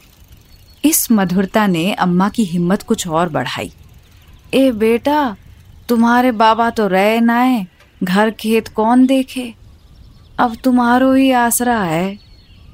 इस 0.84 1.12
मधुरता 1.12 1.66
ने 1.66 1.92
अम्मा 1.92 2.28
की 2.28 2.44
हिम्मत 2.44 2.82
कुछ 2.82 3.08
और 3.08 3.28
बढ़ाई। 3.28 3.72
ए 4.54 4.70
बेटा 4.72 5.36
तुम्हारे 5.88 6.32
बाबा 6.32 6.70
तो 6.70 6.86
रहे 6.86 7.20
नाए 7.20 7.66
घर 8.02 8.30
खेत 8.30 8.68
कौन 8.68 9.06
देखे? 9.06 9.54
अब 10.38 10.56
तुम्हारो 10.64 11.12
ही 11.12 11.30
आसरा 11.30 11.78
है। 11.78 12.18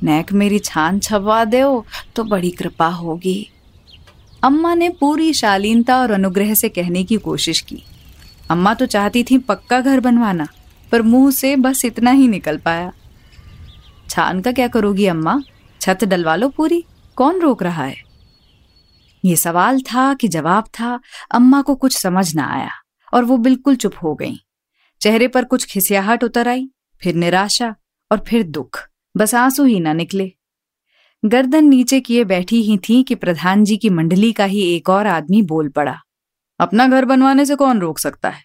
नेक 0.03 0.33
मेरी 0.33 0.59
छान 0.59 0.99
छपवा 0.99 1.45
दो 1.45 1.85
तो 2.17 2.25
बड़ी 2.25 2.51
कृपा 2.51 2.87
होगी। 2.87 3.51
अम्मा 4.45 4.75
ने 4.75 4.89
पूरी 4.89 5.33
शालीनता 5.33 5.99
और 5.99 6.11
अनुग्रह 6.11 6.55
से 6.55 6.69
कहने 6.69 7.05
की 7.05 7.17
कोशिश 7.17 7.61
की। 7.61 7.83
अम्मा 8.51 8.75
तो 8.75 8.87
चाहती 8.87 9.25
थी 9.25 9.39
पक्का 9.39 9.81
घर 9.81 10.01
बनवाना, 10.01 10.49
पर 10.93 11.03
मुँह 11.03 11.31
से 11.31 11.57
बस 11.57 11.85
इतना 11.85 12.11
ही 12.11 12.29
निकल 12.29 12.59
पाया। 12.59 12.93
छान 14.11 14.41
का 14.41 14.53
क्या 14.53 14.69
करोगी 14.69 15.07
अम्मा? 15.07 15.41
छत 15.81 16.05
डलवा 16.05 16.37
लो 16.37 16.49
पूरी, 16.49 16.85
कौन 17.17 17.41
रोक 17.41 17.63
रहा 17.63 17.85
है? 17.85 17.97
ये 19.25 19.37
सवाल 19.37 19.81
था 19.81 20.15
कि 20.15 20.29
जवाब 20.29 20.65
था, 20.65 21.01
अम्मा 21.31 21.63
को 21.63 21.75
कुछ 21.75 21.97
समझ 21.99 22.35
ना 22.35 22.47
आया, 22.47 22.71
और 23.15 23.25
वो 23.25 23.37
बिल्कुल 23.37 23.77
चुप 23.77 23.95
हो 24.03 24.15
गई। 24.15 24.37
चेहरे 25.01 25.29
पर 25.29 25.45
कुछ 25.45 25.67
खिसियाहट 25.67 26.25
उतर 26.25 26.49
आई। 26.49 26.71
फिर 27.03 27.15
निराशा 27.15 27.75
और 28.13 28.25
फिर 28.29 28.43
दुख। 28.43 28.81
बस 29.17 29.35
आँसू 29.35 29.65
ही 29.65 29.81
ना 29.81 29.93
निकले। 29.93 30.33
गर्दन 31.23 31.65
नीचे 31.65 32.01
किए 32.01 32.25
बैठी 32.25 32.63
ही 32.63 32.79
थी 32.79 33.03
कि 33.03 33.15
प्रधान 33.15 33.65
जी 33.65 33.77
की 33.77 33.91
मंडली 33.91 34.33
का 34.33 34.45
ही 34.45 34.63
एक 34.77 34.89
और 34.89 35.07
आदमी 35.07 35.43
बोल 35.43 35.69
पड़ा, 35.69 35.97
अपना 36.61 36.87
घर 36.89 37.05
बनवाने 37.05 37.47
से 37.47 37.55
कौन 37.55 37.81
रोक 37.81 37.99
सकता 37.99 38.29
है? 38.29 38.43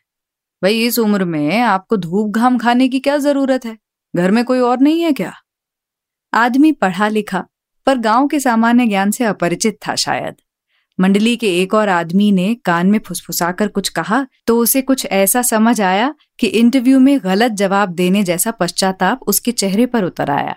भाई, 0.63 0.81
इस 0.83 0.99
उम्र 0.99 1.25
में 1.25 1.61
आपको 1.61 1.97
धूप 1.97 2.31
घाम 2.31 2.57
खाने 2.57 2.87
की 2.87 2.99
क्या 2.99 3.17
ज़रूरत 3.17 3.65
है? 3.65 3.77
घर 4.15 4.31
में 4.31 4.43
कोई 4.45 4.59
और 4.59 4.79
नहीं 4.79 5.01
है 5.01 5.11
क्या? 5.13 5.33
आदमी 6.33 6.71
पढ़ा 6.71 7.07
लिखा, 7.07 7.45
पर 7.85 7.97
गाँव 7.97 8.27
के 8.27 8.39
सामान्य 8.39 8.87
ज्ञान 8.87 9.11
से 9.11 9.23
अपरिचित 9.23 9.77
था 9.87 9.95
शायद। 9.95 10.35
मंडली 10.99 11.36
के 11.36 11.62
एक 11.62 11.73
और 11.73 11.89
आदमी 11.89 12.31
ने 12.31 12.55
कान 12.55 12.88
में 12.88 12.99
फुसफुसाकर 12.99 13.67
कुछ 13.67 13.89
कहा 13.89 14.27
तो 14.47 14.60
उसे 14.60 14.81
कुछ 14.81 15.05
ऐसा 15.05 15.41
समझ 15.41 15.81
आया 15.81 16.15
कि 16.39 16.47
इंटरव्यू 16.47 16.99
में 16.99 17.19
गलत 17.23 17.51
जवाब 17.51 17.89
देने 17.89 18.23
जैसा 18.23 18.51
पश्चाताप 18.51 19.19
उसके 19.27 19.51
चेहरे 19.51 19.86
पर 19.86 20.03
उतर 20.03 20.29
आया। 20.29 20.55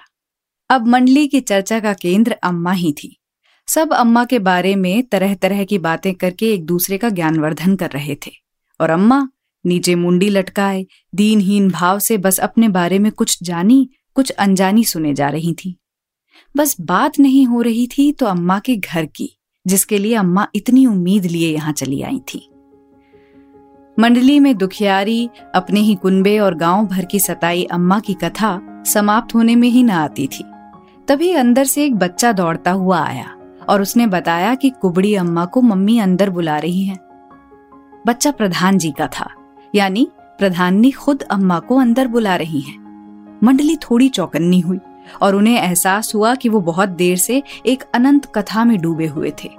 अब 0.70 0.86
मंडली 0.86 1.28
की 1.28 1.40
चर्चा 1.40 1.80
का 1.80 1.92
केंद्र 1.92 2.32
अम्मा 2.32 2.72
ही 2.72 2.92
थी। 2.92 3.20
सब 3.68 3.92
अम्मा 3.92 4.24
के 4.24 4.38
बारे 4.38 4.76
में 4.76 5.02
तरह 5.02 5.34
तरह 5.34 5.64
की 5.64 5.78
बातें 5.78 6.14
करके 6.14 6.54
एक 6.54 6.64
दूसरे 6.64 6.98
का 6.98 7.08
ज्ञानवर्धन 7.08 7.76
कर 7.76 7.90
रहे 7.90 8.14
थे। 8.14 8.30
और 8.80 8.90
अम्मा, 8.90 9.28
नीचे 9.66 9.94
मुंडी 9.94 10.30
लटकाए, 10.30 10.86
दीनहीन 11.14 11.70
भाव 11.70 11.98
से 11.98 12.18
बस 12.18 12.40
अपने 12.40 12.68
बारे 12.68 12.98
में 12.98 13.12
कुछ 13.12 13.42
जानी, 13.42 13.90
कुछ 14.14 14.30
अनजानी 14.30 14.84
सुने 14.84 15.14
जा 15.14 15.28
रही 15.28 15.52
थी। 15.52 15.78
बस 16.56 16.76
बात 16.80 17.18
नहीं 17.18 17.46
हो 17.46 17.62
रही 17.62 17.86
थी 17.86 18.12
तो 18.12 18.26
अम्मा 18.26 18.58
के 18.58 18.76
घर 18.76 19.06
की। 19.06 19.37
जिसके 19.68 19.98
लिए 19.98 20.14
अम्मा 20.14 20.46
इतनी 20.54 20.86
उम्मीद 20.86 21.24
लिए 21.24 21.54
यहाँ 21.54 21.72
चली 21.72 22.02
आई 22.02 22.18
थी 22.18 22.48
मंडली 23.98 24.40
में 24.40 24.56
दुखियारी, 24.56 25.30
अपने 25.54 25.80
ही 25.80 25.94
कुंबे 25.94 26.38
और 26.38 26.54
गाँव 26.54 26.86
भर 26.86 27.04
की 27.04 27.18
सताई 27.18 27.64
अम्मा 27.64 27.98
की 28.00 28.14
कथा 28.14 28.82
समाप्त 28.86 29.34
होने 29.34 29.56
में 29.56 29.68
ही 29.68 29.82
न 29.82 29.90
आती 29.90 30.26
थी 30.26 30.44
तभी 31.08 31.32
अंदर 31.32 31.64
से 31.64 31.84
एक 31.84 31.96
बच्चा 31.96 32.32
दौड़ता 32.32 32.70
हुआ 32.70 33.00
आया 33.00 33.34
और 33.68 33.82
उसने 33.82 34.06
बताया 34.06 34.54
कि 34.54 34.70
कुबड़ी 34.70 35.14
अम्मा 35.14 35.44
को 35.44 35.62
मम्मी 35.62 35.98
अंदर 35.98 36.30
बुला 36.30 36.58
रही 36.58 36.82
हैं। 36.82 36.98
बच्चा 38.06 38.30
प्रधान 38.30 38.78
जी 38.78 38.90
का 38.90 39.06
था, 39.06 39.30
यानी 39.74 40.08
प्रधाननी 40.38 40.90
खुद 40.90 41.22
अम्मा 41.22 41.58
को 41.58 41.76
अंदर 41.76 42.06
बुला 42.06 42.36
रही 42.36 42.60
हैं। 42.60 42.78
मंडली 43.44 43.76
थोड़ी 43.76 44.08
चौकन्नी 44.08 44.60
हुई 44.60 44.78
और 45.22 45.34
उन्हें 45.34 45.60
एहसास 45.60 46.14
हुआ 46.14 46.34
कि 46.34 46.48
वो 46.48 46.60
बहुत 46.60 46.88
देर 46.88 47.16
से 47.16 47.42
एक 47.66 47.82
अनंत 47.94 48.26
कथा 48.34 48.64
में 48.64 48.78
डूबे 48.78 49.06
हुए 49.06 49.32
थे 49.44 49.50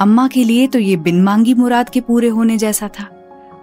अम्मा 0.00 0.28
के 0.28 0.44
लिए 0.44 0.66
तो 0.66 0.78
ये 0.78 0.96
बिन 0.96 1.22
मांगी 1.22 1.54
मुराद 1.54 1.88
के 1.88 2.00
पूरे 2.00 2.28
होने 2.28 2.58
जैसा 2.58 2.88
था। 2.88 3.04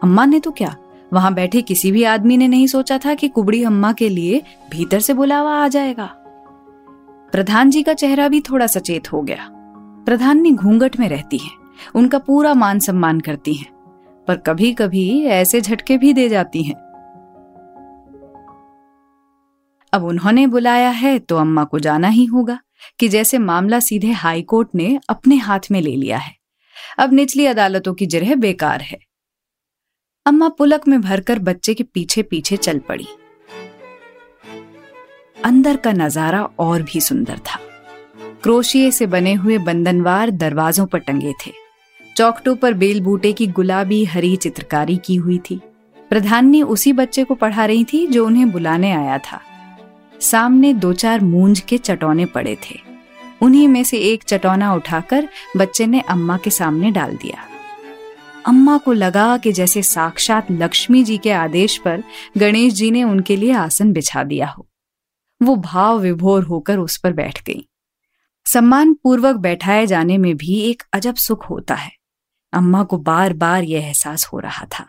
अम्मा 0.03 0.25
ने 0.25 0.39
तो 0.39 0.51
क्या? 0.51 0.75
वहाँ 1.13 1.33
बैठे 1.33 1.61
किसी 1.61 1.91
भी 1.91 2.03
आदमी 2.03 2.37
ने 2.37 2.47
नहीं 2.47 2.67
सोचा 2.67 2.97
था 2.97 3.13
कि 3.13 3.27
कुबड़ी 3.27 3.63
अम्मा 3.63 3.93
के 3.93 4.09
लिए 4.09 4.41
भीतर 4.71 4.99
से 4.99 5.13
बुलावा 5.13 5.51
आ 5.51 5.67
जाएगा। 5.67 6.05
प्रधान 7.31 7.69
जी 7.69 7.83
का 7.83 7.93
चेहरा 7.93 8.27
भी 8.27 8.41
थोड़ा 8.41 8.67
सचेत 8.67 9.13
हो 9.13 9.21
गया। 9.21 9.49
प्रधान 10.05 10.41
ने 10.41 10.51
घूंघट 10.51 10.99
में 10.99 11.09
रहती 11.09 11.37
हैं। 11.37 11.51
उनका 11.95 12.17
पूरा 12.17 12.53
मान 12.53 12.79
सम्मान 12.79 13.19
करती 13.19 13.53
हैं। 13.53 13.69
पर 14.27 14.37
कभी 14.37 14.73
कभी 14.73 15.23
ऐसे 15.23 15.61
झटके 15.61 15.97
भी 15.97 16.13
दे 16.13 16.29
जाती 16.29 16.63
हैं। 16.63 16.86
अब 19.97 20.03
उन्होंने 20.03 20.45
बुलाया 20.47 20.89
है 20.89 21.17
तो 21.19 21.37
अम्मा 21.37 21.63
को 21.63 21.79
जाना 21.79 22.07
ही 22.07 22.25
होगा 22.25 22.59
कि 22.99 23.07
जैसे 23.09 23.37
मामला 23.37 23.79
सीधे 23.79 24.11
हाई 24.13 24.41
कोर्ट 24.41 24.75
ने 24.75 24.99
अपने 25.09 25.35
हाथ 25.35 25.59
में 25.71 25.79
ले 25.81 25.95
लिया 25.95 26.17
है। 26.17 26.35
अब 26.97 27.13
निचली 27.13 27.45
अदालतों 27.45 27.93
की 27.93 28.05
जरह 28.05 28.35
बेकार 28.35 28.81
है। 28.81 28.99
अम्मा 30.25 30.49
पुलक 30.49 30.87
में 30.87 30.99
भरकर 31.01 31.39
बच्चे 31.39 31.73
के 31.73 31.83
पीछे 31.83 32.23
पीछे 32.23 32.57
चल 32.57 32.79
पड़ी। 32.79 33.07
अंदर 35.37 35.77
का 35.77 35.91
नज़ारा 35.93 36.43
और 36.59 36.83
भी 36.83 37.01
सुंदर 37.01 37.39
था। 37.39 37.59
क्रोशिए 38.43 38.91
से 38.91 39.05
बने 39.07 39.33
हुए 39.33 39.57
बंधनवार 39.57 40.31
दरवाजों 40.37 40.85
पर 40.85 40.99
टंगे 40.99 41.33
थे। 41.45 41.51
चौकटों 42.15 42.55
पर 42.55 42.73
बेल 42.75 43.01
बूटे 43.01 43.33
की 43.33 43.47
गुलाबी 43.47 44.03
हरी 44.05 44.35
चित्रकारी 44.37 44.97
की 44.97 45.15
हुई 45.15 45.39
थी। 45.49 45.59
प्रधानी 46.11 46.61
उसी 46.63 46.93
बच्चे 46.93 47.23
को 47.23 47.35
पढ़ा 47.35 47.65
रही 47.65 47.83
थी 47.83 48.05
जो 48.07 48.25
उन्हें 48.25 48.51
बुलाने 48.51 48.91
आया 48.91 49.17
था। 49.21 49.41
सामने 50.21 50.73
दो 50.73 50.93
चार 50.93 51.21
मूंज 51.21 51.59
के 51.59 51.77
चटौने 51.77 52.25
पड़े 52.25 52.55
थे। 52.55 52.79
उन्हीं 53.41 53.67
में 53.67 53.83
से 53.83 53.97
एक 53.97 54.23
चटौना 54.23 54.73
उठाकर 54.73 55.29
बच्चे 55.57 55.87
ने 55.87 55.99
अम्मा 55.99 56.37
के 56.37 56.49
सामने 56.49 56.91
डाल 56.91 57.15
दिया। 57.15 57.45
अम्मा 58.45 58.77
को 58.77 58.93
लगा 58.93 59.37
कि 59.37 59.51
जैसे 59.51 59.81
साक्षात 59.81 60.47
लक्ष्मी 60.51 61.03
जी 61.03 61.17
के 61.17 61.31
आदेश 61.31 61.77
पर 61.77 62.03
गणेश 62.37 62.73
जी 62.73 62.91
ने 62.91 63.03
उनके 63.03 63.35
लिए 63.35 63.51
आसन 63.51 63.93
बिछा 63.93 64.23
दिया 64.23 64.47
हो। 64.47 64.67
वो 65.43 65.55
भाव 65.55 65.99
विभोर 65.99 66.43
होकर 66.43 66.77
उस 66.77 66.97
पर 66.97 67.13
बैठ 67.13 67.43
गई। 67.43 67.69
सम्मान 68.45 68.93
पूर्वक 68.93 69.35
बैठाए 69.35 69.85
जाने 69.85 70.17
में 70.17 70.37
भी 70.37 70.61
एक 70.61 70.83
अजब 70.93 71.15
सुख 71.15 71.49
होता 71.49 71.75
है। 71.75 71.91
अम्मा 72.53 72.83
को 72.83 72.97
बार 72.97 73.33
बार 73.33 73.63
यह 73.63 73.87
एहसास 73.87 74.25
हो 74.25 74.39
रहा 74.39 74.65
था। 74.65 74.85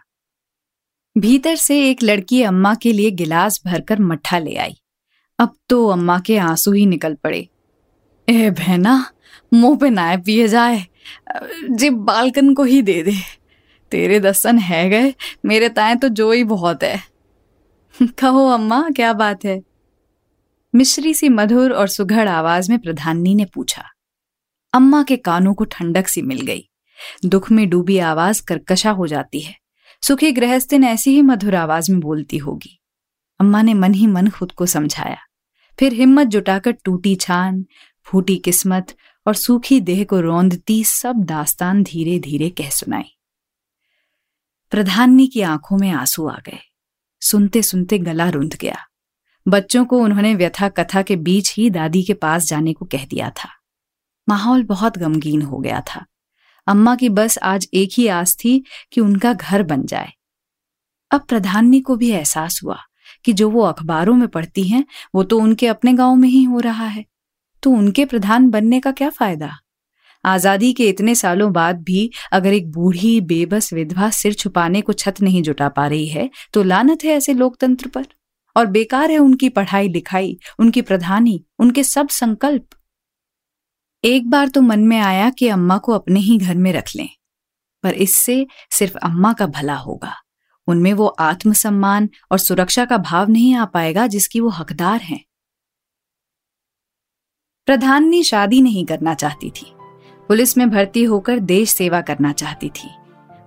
भीतर 1.19 1.57
से 1.57 1.91
एक 1.91 2.03
लड़की 2.03 2.43
अम्मा 2.43 2.75
के 2.75 2.93
लिए 2.93 3.11
गिलास 3.11 3.61
भरकर 3.67 4.01
मट्ठा 4.01 4.39
ले 4.39 4.57
आई। 4.57 4.81
अब 5.39 5.57
तो 5.69 5.89
अम्मा 5.89 6.19
के 6.19 6.39
आँसू 6.39 6.73
ही 6.73 6.87
निकल 6.87 7.15
पड़े। 7.15 7.49
ए 8.29 8.51
बहना, 8.51 9.13
मुँह 9.55 9.79
पे 9.79 9.91
नाय 9.91 10.17
पिए 10.17 10.49
जाए। 10.49 10.87
जी 11.71 11.91
बालकन 11.91 12.55
को 12.55 12.63
ही 12.65 12.83
दे 12.83 13.03
दे। 13.03 13.13
तेरे 13.91 14.21
दसन 14.21 14.59
है 14.59 14.91
गए, 14.91 15.15
मेरे 15.45 15.69
ताए 15.69 15.95
तो 15.95 16.09
जो 16.09 16.33
ही 16.33 16.45
बहुत 16.45 16.83
है। 16.83 17.03
कहो 18.19 18.49
अम्मा, 18.49 18.89
क्या 18.97 19.13
बात 19.13 19.45
है? 19.45 19.63
मिश्री 20.75 21.15
सी 21.15 21.29
मधुर 21.29 21.73
और 21.73 21.89
सुघड़ 21.89 22.29
आवाज़ 22.29 22.71
में 22.71 22.79
प्रधानी 22.79 23.35
ने 23.35 23.45
पूछा। 23.45 23.85
अम्मा 24.73 25.03
के 25.03 25.17
कानों 25.17 25.55
को 25.55 25.65
ठंडक 25.65 26.09
सी 26.09 26.23
मिल 26.23 26.41
गई। 26.41 26.69
दुख 27.25 27.51
में 27.51 27.69
डूबी 27.69 27.99
आवाज़ 27.99 28.43
करकशा 28.43 28.91
हो 28.91 29.07
जाती 29.07 29.41
है। 29.41 29.59
सुखी 30.03 30.33
गृहस्थिन 30.33 30.85
ऐसी 30.85 31.11
ही 31.11 31.23
मधुर 31.23 31.55
आवाज़ 31.55 31.93
में 31.93 32.01
बोलती 32.01 32.39
होगी। 32.39 32.81
अम्मा 33.41 33.63
ने 33.63 33.75
मन 33.75 33.95
ही 33.95 34.07
मन 34.07 34.29
खुद 34.29 34.53
को 34.53 34.67
समझाया। 34.67 35.19
फिर 35.79 35.93
हिम्मत 35.93 36.27
जुटाकर 36.27 36.71
टूटी 36.71 37.15
छान, 37.15 37.65
फूटी 38.05 38.37
किस्मत 38.37 38.97
और 39.27 39.35
सूखी 39.35 39.81
देह 39.81 40.05
को 40.05 40.21
रौंदती 40.21 40.85
सब 40.85 41.17
दास्तान 41.17 41.83
धीरे 41.83 42.19
धीरे 42.19 42.51
कह 42.51 42.71
सुनाई। 42.71 43.17
प्रधानी 44.71 45.27
की 45.27 45.41
आँखों 45.41 45.79
में 45.79 45.91
आँसू 45.91 46.29
आ 46.29 46.37
गए। 46.37 46.59
सुनते 47.21 47.63
सुनते 47.63 47.99
गला 47.99 48.29
रुंध 48.29 48.57
गया। 48.61 48.77
बच्चों 49.49 49.85
को 49.85 49.99
उन्होंने 49.99 50.35
व्यथा 50.35 50.69
कथा 50.69 51.03
के 51.03 51.17
बीच 51.17 51.55
ही 51.57 51.71
दादी 51.71 52.03
के 52.03 52.15
पास 52.15 52.45
जाने 52.45 52.73
को 52.73 52.85
कह 52.85 53.07
दिया 53.07 53.31
था। 53.31 53.49
माहौल 54.29 54.65
बहुत 54.65 54.99
गमगीन 54.99 55.43
हो 55.43 55.59
गया 55.59 55.81
था। 55.81 56.07
अम्मा 56.67 56.97
की 56.97 57.09
बस 57.09 57.39
आज 57.39 57.69
एक 57.75 57.91
ही 57.93 58.07
आस 58.07 58.37
थी 58.45 58.65
कि 58.93 59.01
उनका 59.01 59.33
घर 59.33 59.63
बन 59.63 59.87
जाए। 59.87 60.13
अब 61.11 61.21
प्रधानी 61.21 61.81
को 61.81 61.97
भी 61.97 62.11
एहसास 62.11 62.61
हुआ। 62.65 62.83
कि 63.25 63.33
जो 63.33 63.49
वो 63.51 63.63
अखबारों 63.63 64.15
में 64.15 64.27
पढ़ती 64.29 64.63
हैं, 64.65 64.85
वो 65.15 65.23
तो 65.23 65.39
उनके 65.39 65.67
अपने 65.67 65.93
गाँव 65.93 66.15
में 66.17 66.29
ही 66.29 66.43
हो 66.45 66.61
रहा 66.61 66.87
है। 66.87 67.05
तो 67.63 67.71
उनके 67.71 68.05
प्रधान 68.05 68.51
बनने 68.51 68.81
का 68.81 68.93
क्या 68.93 69.09
फ़ायदा? 69.11 69.51
आज़ादी 70.25 70.73
के 70.73 70.89
इतने 70.89 71.15
सालों 71.15 71.53
बाद 71.53 71.83
भी 71.83 72.11
अगर 72.33 72.53
एक 72.53 72.71
बूढ़ी, 72.73 73.21
बेबस 73.23 73.73
विधवा 73.73 74.09
सिर 74.11 74.33
छुपाने 74.35 74.81
को 74.81 74.93
छत 74.95 75.21
नहीं 75.23 75.43
जुटा 75.43 75.69
पा 75.69 75.87
रही 75.87 76.07
है 76.09 76.29
तो 76.53 76.63
लानत 76.63 77.05
है 77.05 77.11
ऐसे 77.11 77.35
लोकतंत्र 77.35 77.89
पर। 77.89 78.07
और 78.57 78.67
बेकार 78.67 79.11
है 79.11 79.19
उनकी 79.19 79.49
पढ़ाई 79.49 79.89
लिखाई, 79.89 80.39
उनकी 80.59 80.83
प्रधानी, 80.83 81.45
उनके 81.59 81.83
सब 81.85 82.09
संकल्प। 82.11 82.69
एक 84.05 84.29
बार 84.31 84.49
तो 84.49 84.61
मन 84.61 84.81
में 84.81 84.99
आया 84.99 85.29
कि 85.31 85.49
अम्मा 85.49 85.77
को 85.79 85.93
अपने 85.93 86.21
ही 86.21 86.37
घर 86.39 86.55
में 86.57 86.73
रख 86.73 86.91
लें, 86.97 87.09
पर 87.85 87.95
इससे 87.97 88.47
सिर्फ़ 88.71 88.97
अम्मा 88.99 89.33
का 89.33 89.47
भला 89.49 89.77
होगा। 89.77 90.15
उनमें 90.69 90.93
वो 90.93 91.07
आत्मसम्मान 91.07 92.09
और 92.33 92.39
सुरक्षा 92.39 92.85
का 92.85 92.97
भाव 92.99 93.31
नहीं 93.31 93.55
आ 93.55 93.65
पाएगा 93.65 94.07
जिसकी 94.07 94.41
वो 94.41 94.49
हकदार 94.49 95.01
हैं। 95.01 95.21
प्रधानी 97.69 98.23
शादी 98.23 98.61
नहीं 98.63 98.85
करना 98.87 99.15
चाहती 99.15 99.51
थी। 99.51 99.67
पुलिस 100.29 100.57
में 100.59 100.69
भर्ती 100.71 101.05
होकर 101.05 101.39
देश 101.39 101.71
सेवा 101.71 102.01
करना 102.01 102.33
चाहती 102.33 102.69
थी। 102.69 102.89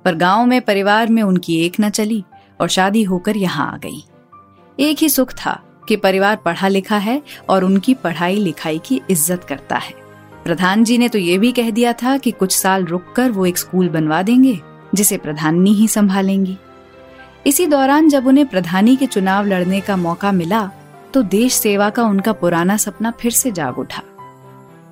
पर 0.05 0.15
गाँव 0.15 0.45
में 0.45 0.61
परिवार 0.61 1.09
में 1.09 1.21
उनकी 1.23 1.59
एक 1.65 1.79
न 1.81 1.89
चली 1.89 2.23
और 2.61 2.67
शादी 2.67 3.03
होकर 3.03 3.37
यहाँ 3.37 3.71
आ 3.73 3.77
गई। 3.77 4.03
एक 4.79 4.97
ही 4.97 5.09
सुख 5.09 5.33
था 5.35 5.53
कि 5.87 5.95
परिवार 5.95 6.35
पढ़ा 6.35 6.67
लिखा 6.67 6.97
है 6.97 7.21
और 7.49 7.63
उनकी 7.63 7.93
पढ़ाई 7.93 8.35
लिखाई 8.35 8.79
की 8.79 9.01
इज़्ज़त 9.09 9.43
करता 9.43 9.77
है। 9.77 9.93
प्रधान 10.43 10.83
जी 10.83 10.97
ने 10.97 11.09
तो 11.09 11.17
ये 11.17 11.37
भी 11.37 11.51
कह 11.51 11.69
दिया 11.69 11.93
था 11.93 12.17
कि 12.17 12.31
कुछ 12.31 12.55
साल 12.57 12.85
रुककर 12.85 13.31
वो 13.31 13.45
एक 13.45 13.57
स्कूल 13.57 13.89
बनवा 13.89 14.21
देंगे, 14.21 14.59
जिसे 14.95 15.17
प्रधाननी 15.17 15.73
ही 15.73 15.87
संभालेंगी। 15.87 16.57
इसी 17.47 17.65
दौरान 17.65 18.09
जब 18.09 18.27
उन्हें 18.27 18.45
प्रधानी 18.47 18.95
के 18.95 19.05
चुनाव 19.05 19.45
लड़ने 19.45 19.79
का 19.81 19.95
मौका 19.95 20.31
मिला 20.31 20.69
तो 21.13 21.21
देश 21.23 21.53
सेवा 21.53 21.89
का 21.89 22.03
उनका 22.03 22.33
पुराना 22.33 22.75
सपना 22.77 23.11
फिर 23.11 23.31
से 23.31 23.51
जाग 23.51 23.77
उठा। 23.79 24.03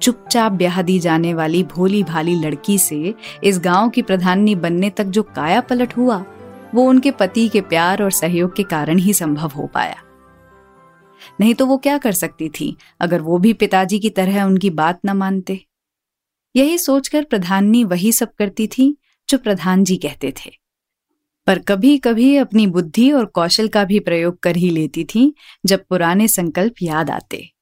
चुपचाप 0.02 0.52
ब्याह 0.52 0.82
दी 0.82 1.00
जाने 1.00 1.34
वाली 1.34 1.64
भोली 1.64 2.04
भाली 2.04 2.36
लड़की 2.36 2.78
से 2.78 3.14
इस 3.44 3.60
गाँव 3.60 3.90
की 3.90 4.02
प्रधानी 4.02 4.56
बनने 4.56 4.90
तक 4.90 5.04
जो 5.04 5.24
काया 5.24 5.62
पलट 5.62 5.96
हुआ, 5.98 6.24
वो 6.76 6.88
उनके 6.90 7.12
पति 7.12 7.48
के 7.50 7.62
प्यार 7.62 8.04
और 8.04 8.12
सहयोग 8.12 8.56
के 8.56 8.64
कारण 8.64 8.98
ही 8.98 9.14
संभव 9.14 9.52
हो 9.52 9.68
पाया। 9.68 9.96
नहीं 11.42 11.54
तो 11.56 11.66
वो 11.66 11.78
क्या 11.78 11.98
कर 11.98 12.12
सकती 12.12 12.50
थी, 12.50 12.76
अगर 13.00 13.22
वो 13.22 13.38
भी 13.38 13.54
पिताजी 13.54 14.00
की 14.00 14.10
तरह 14.10 14.44
उनकी 14.44 14.70
बात 14.70 15.00
न 15.06 15.10
मानते? 15.10 15.60
यही 16.56 16.78
सोचकर 16.78 17.24
प्रधानी 17.24 17.84
वही 17.84 18.12
सब 18.12 18.34
करती 18.34 18.68
थी, 18.68 18.96
जो 19.30 19.38
प्रधान 19.38 19.84
जी 19.84 19.98
कहते 19.98 20.34
थे। 20.38 20.52
पर 21.50 21.60
कभी 21.60 21.98
कभी 21.98 22.36
अपनी 22.36 22.68
बुद्धि 22.68 23.12
और 23.12 23.26
कौशल 23.26 23.68
का 23.68 23.84
भी 23.84 24.00
प्रयोग 24.00 24.40
कर 24.40 24.56
ही 24.56 24.70
लेती 24.70 25.04
थी, 25.04 25.36
जब 25.66 25.86
पुराने 25.86 26.28
संकल्प 26.28 26.74
याद 26.82 27.10
आते। 27.10 27.54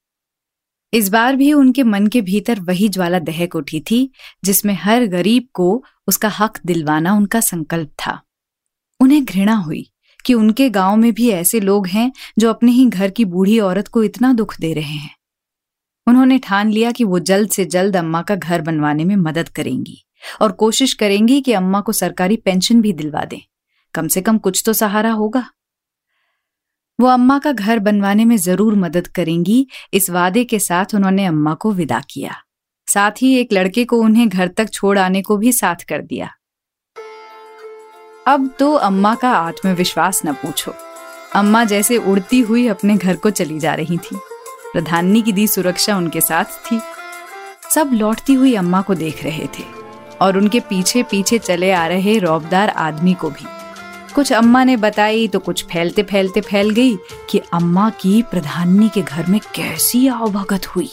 इस 0.92 1.08
बार 1.08 1.36
भी 1.36 1.52
उनके 1.52 1.82
मन 1.82 2.06
के 2.06 2.20
भीतर 2.20 2.60
वही 2.60 2.88
ज्वाला 2.88 3.18
दहक 3.18 3.56
उठी 3.56 3.80
थी, 3.80 4.12
जिसमें 4.44 4.74
हर 4.74 5.06
गरीब 5.06 5.48
को 5.54 5.84
उसका 6.06 6.28
हक 6.28 6.58
दिलवाना 6.66 7.14
उनका 7.14 7.40
संकल्प 7.40 7.88
था। 7.88 8.22
उन्हें 9.00 9.24
घृणा 9.24 9.54
हुई 9.54 9.90
कि 10.24 10.34
उनके 10.34 10.70
गाँव 10.70 10.96
में 10.96 11.12
भी 11.12 11.30
ऐसे 11.30 11.60
लोग 11.60 11.86
हैं, 11.86 12.12
जो 12.38 12.50
अपने 12.50 12.72
ही 12.72 12.86
घर 12.86 13.10
की 13.10 13.24
बूढ़ी 13.24 13.58
औरत 13.58 13.88
को 13.88 14.02
इतना 14.02 14.32
दुख 14.32 14.60
दे 14.60 14.74
रहे 14.74 14.96
हैं। 14.96 15.16
उन्होंने 16.06 16.38
ठान 16.38 16.70
लिया 16.70 16.92
कि 16.92 17.04
वो 17.04 17.18
जल्द 17.18 17.50
से 17.50 17.64
जल्द 17.64 17.96
अम्मा 17.96 18.22
का 18.22 18.34
घर 18.34 18.60
बनवाने 18.60 19.04
में 19.04 19.16
मदद 19.16 19.48
करेंगी 19.48 20.04
और 20.40 20.52
कोशिश 20.52 20.94
करेंगी 20.94 21.40
कि 21.40 21.52
अम्मा 21.52 21.80
को 21.80 21.92
सरकारी 21.92 22.36
पेंशन 22.36 22.80
भी 22.80 22.92
दिलवा 22.92 23.24
दें। 23.24 23.40
कम 23.94 24.08
से 24.08 24.20
कम 24.20 24.38
कुछ 24.38 24.62
तो 24.66 24.72
सहारा 24.72 25.10
होगा। 25.10 25.44
वो 26.98 27.06
अम्मा 27.06 27.38
का 27.38 27.52
घर 27.52 27.78
बनवाने 27.78 28.24
में 28.24 28.36
ज़रूर 28.36 28.74
मदद 28.74 29.06
करेंगी। 29.06 29.66
इस 29.94 30.10
वादे 30.10 30.44
के 30.44 30.58
साथ 30.58 30.94
उन्होंने 30.94 31.26
अम्मा 31.26 31.54
को 31.54 31.72
विदा 31.72 32.00
किया। 32.10 32.34
साथ 32.88 33.22
ही 33.22 33.34
एक 33.34 33.52
लड़के 33.52 33.84
को 33.84 34.00
उन्हें 34.00 34.28
घर 34.28 34.48
तक 34.48 34.70
छोड़ 34.70 34.98
आने 34.98 35.22
को 35.22 35.36
भी 35.36 35.52
साथ 35.52 35.84
कर 35.88 36.02
दिया। 36.02 36.30
अब 38.26 38.50
तो 38.58 38.72
अम्मा 38.72 39.14
का 39.14 39.30
आत्मविश्वास 39.30 40.22
न 40.26 40.32
पूछो। 40.32 40.74
अम्मा 41.34 41.64
जैसे 41.64 41.96
उड़ती 41.96 42.40
हुई 42.40 42.66
अपने 42.68 42.96
घर 42.96 43.16
को 43.16 43.30
चली 43.30 43.58
जा 43.58 43.74
रही 43.74 43.98
थी। 43.98 44.16
प्रधानी 44.72 45.22
की 45.22 45.32
दी 45.32 45.46
सुरक्षा 45.46 45.96
उनके 45.96 46.20
साथ 46.20 46.44
थी। 46.66 46.80
सब 47.70 47.90
लौटती 47.92 48.34
हुई 48.34 48.54
अम्मा 48.54 48.80
को 48.82 48.94
देख 48.94 49.22
रहे 49.24 49.46
थे 49.58 49.64
और 50.20 50.36
उनके 50.36 50.60
पीछे 50.60 51.02
पीछे 51.02 51.38
चले 51.38 51.70
आ 51.72 51.86
रहे 51.86 52.18
रौबदार 52.18 52.68
आदमी 52.68 53.14
को 53.14 53.30
भी। 53.30 53.46
कुछ 54.14 54.32
अम्मा 54.32 54.64
ने 54.64 54.76
बताई 54.76 55.28
तो 55.28 55.38
कुछ 55.38 55.64
फैलते 55.64 56.02
फैलते 56.02 56.40
फैल 56.40 56.70
गई 56.70 56.96
कि 57.30 57.38
अम्मा 57.38 57.90
की 57.90 58.22
प्रधानी 58.22 58.88
के 58.88 59.02
घर 59.02 59.26
में 59.26 59.40
कैसी 59.54 60.06
आवभगत 60.08 60.66
हुई। 60.66 60.88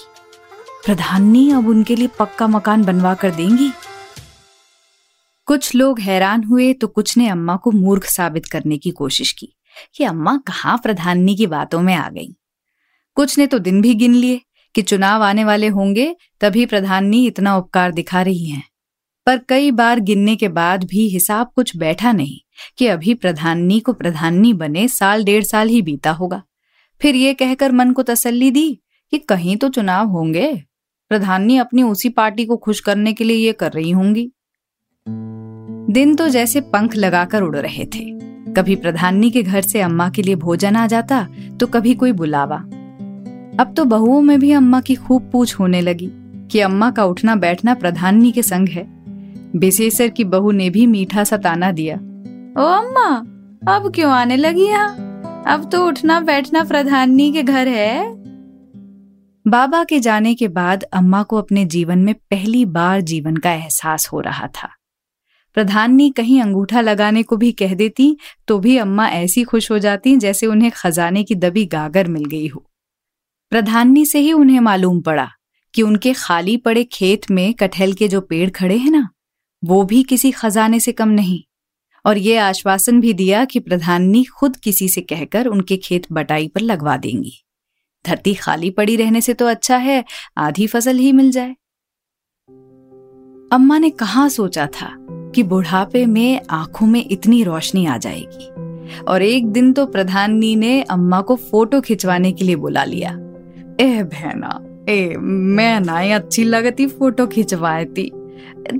प्रधानी 0.85 1.51
अब 1.51 1.67
उनके 1.67 1.95
लिए 1.95 2.07
पक्का 2.07 2.47
मकान 2.47 2.83
बनवा 2.83 3.13
कर 3.13 3.31
देंगी। 3.31 3.69
कुछ 5.45 5.75
लोग 5.75 5.99
हैरान 5.99 6.43
हुए 6.43 6.73
तो 6.73 6.87
कुछ 6.87 7.17
ने 7.17 7.27
अम्मा 7.29 7.55
को 7.55 7.71
मूर्ख 7.71 8.05
साबित 8.05 8.45
करने 8.45 8.77
की 8.77 8.91
कोशिश 8.91 9.31
की 9.31 9.53
कि 9.95 10.03
अम्मा 10.03 10.37
कहाँ 10.37 10.77
प्रधाननी 10.77 11.35
की 11.35 11.47
बातों 11.47 11.81
में 11.81 11.95
आ 11.95 12.09
गई। 12.09 12.35
कुछ 13.15 13.37
ने 13.37 13.47
तो 13.47 13.59
दिन 13.59 13.81
भी 13.81 13.93
गिन 13.93 14.13
लिए 14.13 14.41
कि 14.75 14.81
चुनाव 14.81 15.23
आने 15.23 15.43
वाले 15.43 15.67
होंगे, 15.67 16.15
तभी 16.41 16.65
प्रधाननी 16.65 17.27
इतना 17.27 17.57
उपकार 17.57 17.91
दिखा 17.91 18.21
रही 18.21 18.45
हैं। 18.45 18.63
पर 19.25 19.37
कई 19.37 19.71
बार 19.71 19.99
गिनने 19.99 20.35
के 20.35 20.47
बाद 20.47 20.83
भी 20.83 21.07
हिसाब 21.09 21.51
कुछ 21.55 21.77
बैठा 21.77 22.11
नहीं। 22.11 22.39
कि 22.77 22.87
अभी 22.87 23.13
प्रधाननी 23.13 23.79
को 23.79 23.93
प्रधाननी 23.93 24.53
बने 24.53 24.87
साल 24.87 25.23
डेढ़ 25.23 25.43
साल 25.43 25.69
ही 25.69 25.81
बीता 25.81 26.11
होगा। 26.11 26.43
फिर 27.01 27.15
ये 27.15 27.33
कहकर 27.33 27.71
मन 27.71 27.91
को 27.91 28.03
तसल्ली 28.03 28.51
दी 28.51 28.79
कि 29.11 29.17
कहीं 29.17 29.57
तो 29.57 29.69
चुनाव 29.69 30.07
होंगे। 30.07 30.63
प्रधाननी 31.09 31.57
अपनी 31.57 31.83
उसी 31.83 32.09
पार्टी 32.09 32.45
को 32.45 32.57
खुश 32.57 32.79
करने 32.79 33.13
के 33.13 33.23
लिए 33.23 33.37
ये 33.37 33.51
कर 33.51 33.71
रही 33.71 33.91
होंगी। 33.91 34.31
दिन 35.89 36.15
तो 36.15 36.27
जैसे 36.29 36.61
पंख 36.61 36.95
लगाकर 36.95 37.41
उड़ 37.41 37.55
रहे 37.57 37.85
थे। 37.85 38.03
कभी 38.53 38.75
प्रधाननी 38.75 39.31
के 39.31 39.43
घर 39.43 39.61
से 39.61 39.81
अम्मा 39.81 40.09
के 40.09 40.21
लिए 40.21 40.35
भोजन 40.35 40.75
आ 40.75 40.87
जाता 40.87 41.27
तो 41.59 41.67
कभी 41.67 41.93
कोई 41.93 42.11
बुलावा। 42.11 42.57
अब 43.59 43.73
तो 43.77 43.85
बहुओं 43.85 44.21
में 44.21 44.39
भी 44.39 44.51
अम्मा 44.51 44.81
की 44.81 44.95
खूब 44.95 45.29
पूछ 45.31 45.53
होने 45.59 45.81
लगी 45.81 46.09
कि 46.51 46.59
अम्मा 46.59 46.91
का 46.91 47.05
उठना 47.05 47.35
बैठना 47.35 47.73
प्रधाननी 47.73 48.31
के 48.31 48.41
संग 48.43 48.69
है। 48.69 48.85
बिसेसर 49.55 50.07
की 50.07 50.23
बहू 50.23 50.51
ने 50.51 50.69
भी 50.69 50.85
मीठा 50.87 51.23
सा 51.23 51.37
ताना 51.37 51.71
दिया। 51.71 51.97
ओ 52.55 52.63
अम्मा, 52.63 53.07
अब 53.67 53.91
क्यों 53.95 54.11
आने 54.11 54.35
लगी 54.37 54.65
यहाँ? 54.65 55.43
अब 55.47 55.69
तो 55.71 55.85
उठना 55.87 56.19
बैठना 56.19 56.63
प्रधाननी 56.63 57.31
के 57.33 57.41
घर 57.43 57.67
है। 57.67 58.03
बाबा 59.45 59.83
के 59.83 59.99
जाने 59.99 60.33
के 60.35 60.47
बाद 60.47 60.83
अम्मा 60.83 61.21
को 61.23 61.37
अपने 61.37 61.65
जीवन 61.65 61.99
में 61.99 62.13
पहली 62.13 62.63
बार 62.65 63.01
जीवन 63.01 63.37
का 63.37 63.51
एहसास 63.51 64.07
हो 64.07 64.19
रहा 64.19 64.47
था। 64.47 64.69
प्रधाननी 65.57 66.09
कहीं 66.09 66.41
अंगूठा 66.41 66.81
लगाने 66.81 67.23
को 67.23 67.37
भी 67.37 67.51
कह 67.51 67.73
देती 67.73 68.15
तो 68.47 68.57
भी 68.59 68.77
अम्मा 68.77 69.07
ऐसी 69.07 69.43
खुश 69.43 69.69
हो 69.71 69.79
जाती 69.79 70.15
जैसे 70.17 70.47
उन्हें 70.47 70.71
खजाने 70.71 71.23
की 71.23 71.35
दबी 71.35 71.65
गागर 71.65 72.07
मिल 72.07 72.25
गई 72.25 72.47
हो। 72.47 72.63
प्रधाननी 73.51 74.05
से 74.05 74.19
ही 74.19 74.31
उन्हें 74.33 74.59
मालूम 74.59 75.01
पड़ा 75.01 75.27
कि 75.73 75.81
उनके 75.81 76.13
खाली 76.13 76.55
पड़े 76.57 76.83
खेत 76.83 77.29
में 77.31 77.53
कटहल 77.53 77.93
के 77.93 78.07
जो 78.07 78.21
पेड़ 78.21 78.49
खड़े 78.49 78.77
हैं 78.77 78.91
ना, 78.91 79.07
वो 79.63 79.83
भी 79.83 80.01
किसी 80.03 80.31
खजाने 80.31 80.79
से 80.79 80.91
कम 80.91 81.09
नहीं। 81.09 81.41
और 82.05 82.17
ये 82.17 82.37
आश्वासन 82.37 82.99
भी 83.01 83.13
दिया 83.13 83.45
कि 83.45 83.59
प्रधाननी 83.59 84.23
खुद 84.23 84.55
किसी 84.55 84.89
से 84.89 85.01
कहकर 85.01 85.45
उनके 85.45 85.77
खेत 85.77 86.07
बटाई 86.11 86.47
पर 86.47 86.61
लगवा 86.61 86.97
देंगी। 86.97 87.45
धरती 88.07 88.33
खाली 88.33 88.69
पड़ी 88.69 88.95
रहने 88.95 89.21
से 89.21 89.33
तो 89.33 89.45
अच्छा 89.45 89.77
है, 89.77 90.05
आधी 90.37 90.67
फ़सल 90.67 90.97
ही 90.97 91.11
मिल 91.11 91.31
जाए। 91.31 91.55
अम्मा 93.51 93.77
ने 93.77 93.89
कहा 93.89 94.27
सोचा 94.27 94.67
था 94.67 94.95
कि 95.35 95.43
बुढ़ापे 95.43 96.05
में 96.05 96.41
आँखों 96.49 96.87
में 96.87 97.05
इतनी 97.11 97.43
रोशनी 97.43 97.85
आ 97.85 97.97
जाएगी। 97.97 98.65
और 99.07 99.21
एक 99.21 99.47
दिन 99.47 99.73
तो 99.73 99.85
प्रधाननी 99.85 100.55
ने 100.55 100.81
अम्मा 100.81 101.21
को 101.21 101.35
फ़ोटो 101.35 101.81
खिंचवाने 101.81 102.31
के 102.31 102.45
लिए 102.45 102.55
बुला 102.55 102.83
लिया। 102.83 103.11
ए, 103.79 104.03
बहना, 104.03 104.61
ए, 104.89 105.15
मैं 105.17 105.79
ना 105.79 106.15
अच्छी 106.15 106.43
लगती 106.43 106.87
फ़ोटो 106.87 107.27
खिंचवाए 107.27 107.85
थी 107.85 108.11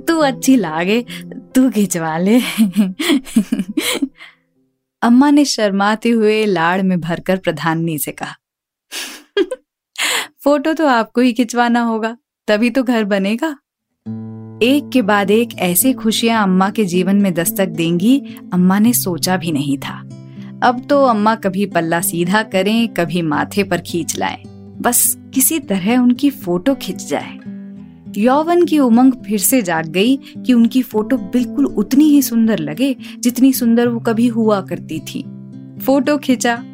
तू 0.08 0.18
अच्छी 0.18 0.56
लागे, 0.56 1.00
तू 1.54 1.68
खिंचवा 1.70 2.16
ले। 2.18 2.40
अम्मा 5.02 5.30
ने 5.30 5.44
शर्माते 5.44 6.10
हुए 6.10 6.44
लाड़ 6.46 6.82
में 6.82 7.00
भरकर 7.00 7.36
प्रधाननी 7.36 7.98
से 7.98 8.12
कहा, 8.12 8.34
फ़ोटो 10.44 10.72
तो 10.72 10.86
आपको 10.86 11.20
ही 11.20 11.32
खिंचवाना 11.32 11.80
होगा, 11.80 12.16
तभी 12.48 12.70
तो 12.70 12.82
घर 12.82 13.04
बनेगा। 13.04 13.56
एक 14.62 14.90
के 14.92 15.02
बाद 15.02 15.30
एक 15.30 15.54
ऐसे 15.58 15.92
खुशियाँ 15.92 16.42
अम्मा 16.42 16.70
के 16.70 16.84
जीवन 16.84 17.16
में 17.16 17.32
दस्तक 17.34 17.68
देंगी, 17.68 18.18
अम्मा 18.52 18.78
ने 18.78 18.92
सोचा 18.92 19.36
भी 19.36 19.52
नहीं 19.52 19.76
था। 19.78 19.98
अब 20.62 20.86
तो 20.90 21.02
अम्मा 21.04 21.34
कभी 21.34 21.66
पल्ला 21.66 22.00
सीधा 22.00 22.42
करें, 22.42 22.88
कभी 22.88 23.22
माथे 23.22 23.64
पर 23.64 23.80
खींच 23.80 24.16
लाएँ। 24.18 24.42
बस 24.80 25.16
किसी 25.34 25.58
तरह 25.60 25.96
उनकी 25.98 26.30
फ़ोटो 26.30 26.74
खिंच 26.74 27.04
जाए। 27.04 27.38
यौवन 28.16 28.64
की 28.64 28.78
उमंग 28.78 29.12
फिर 29.12 29.38
से 29.38 29.62
जाग 29.62 29.86
गई 29.86 30.16
कि 30.16 30.52
उनकी 30.52 30.82
फ़ोटो 30.82 31.16
बिल्कुल 31.16 31.66
उतनी 31.66 32.04
ही 32.04 32.22
सुंदर 32.22 32.58
लगे 32.58 32.96
जितनी 33.18 33.52
सुंदर 33.52 33.88
वो 33.88 34.00
कभी 34.00 34.26
हुआ 34.26 34.60
करती 34.60 34.98
थी। 35.00 35.22
फ़ोटो 35.78 36.18
खींचा। 36.18 36.64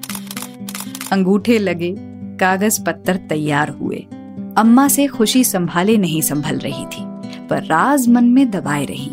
अंगूठे 1.12 1.58
लगे। 1.58 1.96
कागज़ 2.36 2.84
पत्थर 2.84 3.16
तैयार 3.16 3.68
हुए। 3.68 3.96
अम्मा 4.56 4.88
से 4.88 5.06
खुशी 5.06 5.44
संभाले 5.44 5.96
नहीं 5.96 6.20
संभल 6.20 6.58
रही 6.58 6.84
थी, 6.84 7.04
पर 7.48 7.64
राज 7.64 8.08
मन 8.08 8.24
में 8.24 8.50
दबाए 8.50 8.84
रही। 8.84 9.10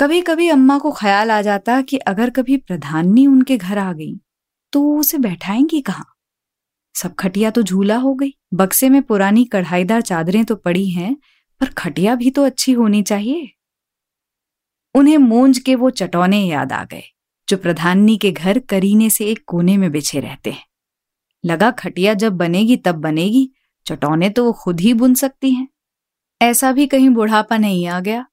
कभी 0.00 0.20
कभी 0.20 0.48
अम्मा 0.48 0.78
को 0.78 0.92
ख्याल 0.92 1.30
आ 1.30 1.42
जाता 1.42 1.80
कि 1.82 1.96
अगर 1.96 2.30
कभी 2.30 2.56
प्रधाननी 2.56 3.26
उनके 3.26 3.56
घर 3.56 3.78
आ 3.78 3.92
गई 3.92 4.20
तो 4.72 4.96
उसे 4.98 5.18
बैठाएँगी 5.18 5.80
कहा? 5.80 6.04
सब 6.94 7.14
खटिया 7.14 7.50
तो 7.50 7.62
झूला 7.62 7.96
हो 7.96 8.14
गई। 8.14 8.34
बक्से 8.54 8.88
में 8.88 9.02
पुरानी 9.02 9.44
कढ़ाईदार 9.44 10.00
चादरें 10.00 10.44
तो 10.44 10.56
पड़ी 10.56 10.90
हैं, 10.90 11.16
पर 11.60 11.66
खटिया 11.66 12.14
भी 12.14 12.30
तो 12.30 12.44
अच्छी 12.44 12.72
होनी 12.72 13.02
चाहिए। 13.02 13.50
उन्हें 14.94 15.18
मूंज 15.18 15.58
के 15.58 15.74
वो 15.74 15.90
चटौने 15.90 16.44
याद 16.44 16.72
आ 16.72 16.84
गए, 16.84 17.02
जो 17.48 17.56
प्रधाननी 17.56 18.16
के 18.16 18.32
घर 18.32 18.58
करीने 18.58 19.10
से 19.10 19.26
एक 19.26 19.44
कोने 19.46 19.76
में 19.76 19.92
बिछे 19.92 20.20
रहते 20.20 20.50
हैं। 20.52 20.64
लगा 21.44 21.70
खटिया 21.70 22.14
जब 22.14 22.32
बनेगी 22.32 22.76
तब 22.76 22.94
बनेगी, 22.94 23.50
चटौने 23.86 24.30
तो 24.30 24.44
वो 24.44 24.52
खुद 24.52 24.80
ही 24.80 24.94
बुन 24.94 25.14
सकती 25.14 25.52
हैं। 25.52 25.68
ऐसा 26.42 26.72
भी 26.72 26.86
कहीं 26.86 27.08
बुढ़ापा 27.08 27.56
नहीं 27.56 27.86
आ 27.86 28.00
गया। 28.00 28.26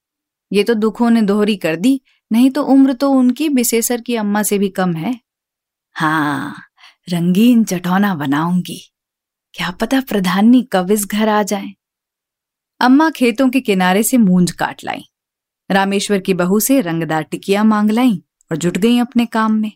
ये 0.52 0.64
तो 0.64 0.74
दुखों 0.74 1.10
ने 1.10 1.22
दोहरी 1.22 1.56
कर 1.56 1.76
दी, 1.76 2.02
नहीं 2.32 2.50
तो 2.50 2.64
उम्र 2.64 2.94
तो 2.94 3.10
उनकी 3.10 3.50
बिसेसर 3.50 4.02
की 4.02 4.16
अम्मा 4.16 4.44
से 4.44 4.58
भी 4.58 4.70
कम 4.70 4.94
है। 4.94 5.20
हाँ 5.94 6.56
रंगीन 7.10 7.64
चटौना 7.64 8.16
बनाऊँगी। 8.16 8.91
क्या 9.56 9.70
पता 9.72 10.00
प्रधानी 10.00 10.62
कब 10.74 10.92
इस 10.92 11.06
घर 11.06 11.30
आ 11.30 11.42
जाए? 11.44 11.68
अम्मा 12.82 13.10
खेतों 13.10 13.50
के 13.50 13.60
किनारे 13.62 14.04
से 14.04 14.18
मूंज 14.18 14.52
काट 14.52 14.84
लाई। 14.84 15.04
रामेश्वर 15.70 16.20
की 16.20 16.34
बहू 16.34 16.60
से 16.60 16.80
रंगदार 16.82 17.24
टिकिया 17.24 17.64
मांग 17.64 17.92
लाई 17.92 18.24
और 18.52 18.58
जुट 18.58 18.78
गई 18.78 18.98
अपने 19.00 19.26
काम 19.26 19.54
में। 19.54 19.72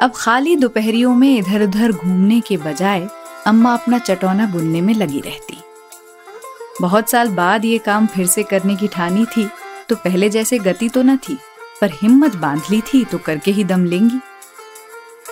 अब 0.00 0.12
खाली 0.16 0.56
दोपहरियों 0.56 1.14
में 1.14 1.36
इधर 1.36 1.62
उधर 1.62 1.92
घूमने 1.92 2.40
के 2.40 2.56
बजाय 2.56 3.08
अम्मा 3.46 3.72
अपना 3.74 3.98
चटौना 3.98 4.46
बुनने 4.46 4.80
में 4.80 4.92
लगी 4.94 5.20
रहती। 5.20 5.56
बहुत 6.80 7.10
साल 7.10 7.28
बाद 7.28 7.64
ये 7.64 7.78
काम 7.78 8.06
फिर 8.06 8.26
से 8.26 8.42
करने 8.42 8.76
की 8.76 8.88
ठानी 8.88 9.24
थी 9.26 9.48
तो 9.88 9.96
पहले 9.96 10.30
जैसे 10.30 10.58
गति 10.58 10.88
तो 10.88 11.02
न 11.02 11.16
थी, 11.18 11.38
पर 11.80 11.90
हिम्मत 11.92 12.36
बाँध 12.36 12.70
ली 12.70 12.80
थी 12.82 13.04
तो 13.04 13.18
करके 13.20 13.50
ही 13.50 13.64
दम 13.64 13.84
लेंगी। 13.84 14.20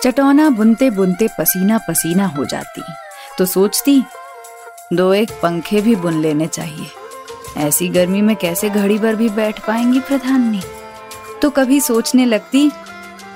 चटौना 0.03 0.49
बुनते 0.49 0.89
बुनते 0.89 1.27
पसीना 1.39 1.77
पसीना 1.87 2.27
हो 2.27 2.45
जाती। 2.45 2.81
तो 3.37 3.45
सोचती, 3.45 4.03
दो 4.93 5.13
एक 5.13 5.31
पंखे 5.31 5.81
भी 5.81 5.95
बुन 5.95 6.21
लेने 6.21 6.47
चाहिए। 6.47 6.87
ऐसी 7.57 7.87
गर्मी 7.87 8.21
में 8.21 8.35
कैसे 8.35 8.69
घड़ी 8.69 8.97
भर 8.97 9.15
भी 9.15 9.29
बैठ 9.29 9.65
पाएँगी 9.67 9.99
प्रधाननी? 9.99 10.61
तो 11.41 11.49
कभी 11.49 11.81
सोचने 11.81 12.25
लगती, 12.25 12.71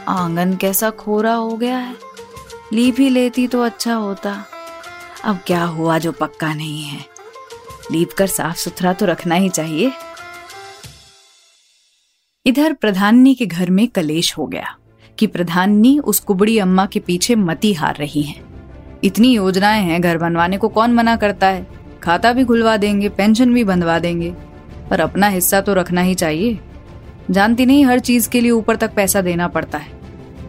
आँगन 0.07 0.55
कैसा 0.55 0.89
खोरा 0.89 1.33
हो 1.33 1.57
गया 1.57 1.77
है। 1.77 1.95
लीप 2.73 2.95
ही 2.99 3.09
लेती 3.09 3.47
तो 3.47 3.61
अच्छा 3.61 3.93
होता। 3.93 4.45
अब 5.23 5.39
क्या 5.47 5.63
हुआ 5.63 5.97
जो 5.97 6.11
पक्का 6.11 6.53
नहीं 6.53 6.83
है? 6.83 7.05
लीप 7.91 8.09
कर 8.11 8.27
साफ़ 8.27 8.57
सुथरा 8.57 8.93
तो 8.93 9.05
रखना 9.05 9.35
ही 9.35 9.49
चाहिए। 9.49 9.91
इधर 12.45 12.73
प्रधाननी 12.73 13.35
के 13.35 13.45
घर 13.45 13.69
में 13.69 13.87
कलेश 13.87 14.37
हो 14.37 14.47
गया 14.47 14.77
कि 15.19 15.27
प्रधाननी 15.27 15.99
उस 15.99 16.19
कुबड़ी 16.19 16.59
अम्मा 16.59 16.85
के 16.85 16.99
पीछे 16.99 17.35
मती 17.35 17.73
हार 17.73 17.95
रही 17.95 18.21
हैं। 18.21 18.56
इतनी 19.03 19.35
योजनाएँ 19.35 19.83
हैं, 19.83 20.01
घर 20.01 20.17
बनवाने 20.17 20.57
को 20.57 20.67
कौन 20.67 20.91
मना 20.91 21.15
करता 21.15 21.47
है? 21.47 21.67
खाता 22.03 22.33
भी 22.33 22.45
खुलवा 22.45 22.77
देंगे, 22.77 23.09
पेंशन 23.09 23.53
भी 23.53 23.63
बंधवा 23.63 23.99
देंगे। 23.99 24.33
पर 24.89 24.99
अपना 24.99 25.27
हिस्सा 25.27 25.61
तो 25.61 25.73
रखना 25.73 26.01
ही 26.01 26.13
चाहिए। 26.13 26.59
जानती 27.31 27.65
नहीं 27.65 27.85
हर 27.85 27.99
चीज़ 27.99 28.29
के 28.29 28.41
लिए 28.41 28.51
ऊपर 28.51 28.75
तक 28.75 28.93
पैसा 28.93 29.21
देना 29.21 29.47
पड़ता 29.47 29.77
है। 29.77 29.91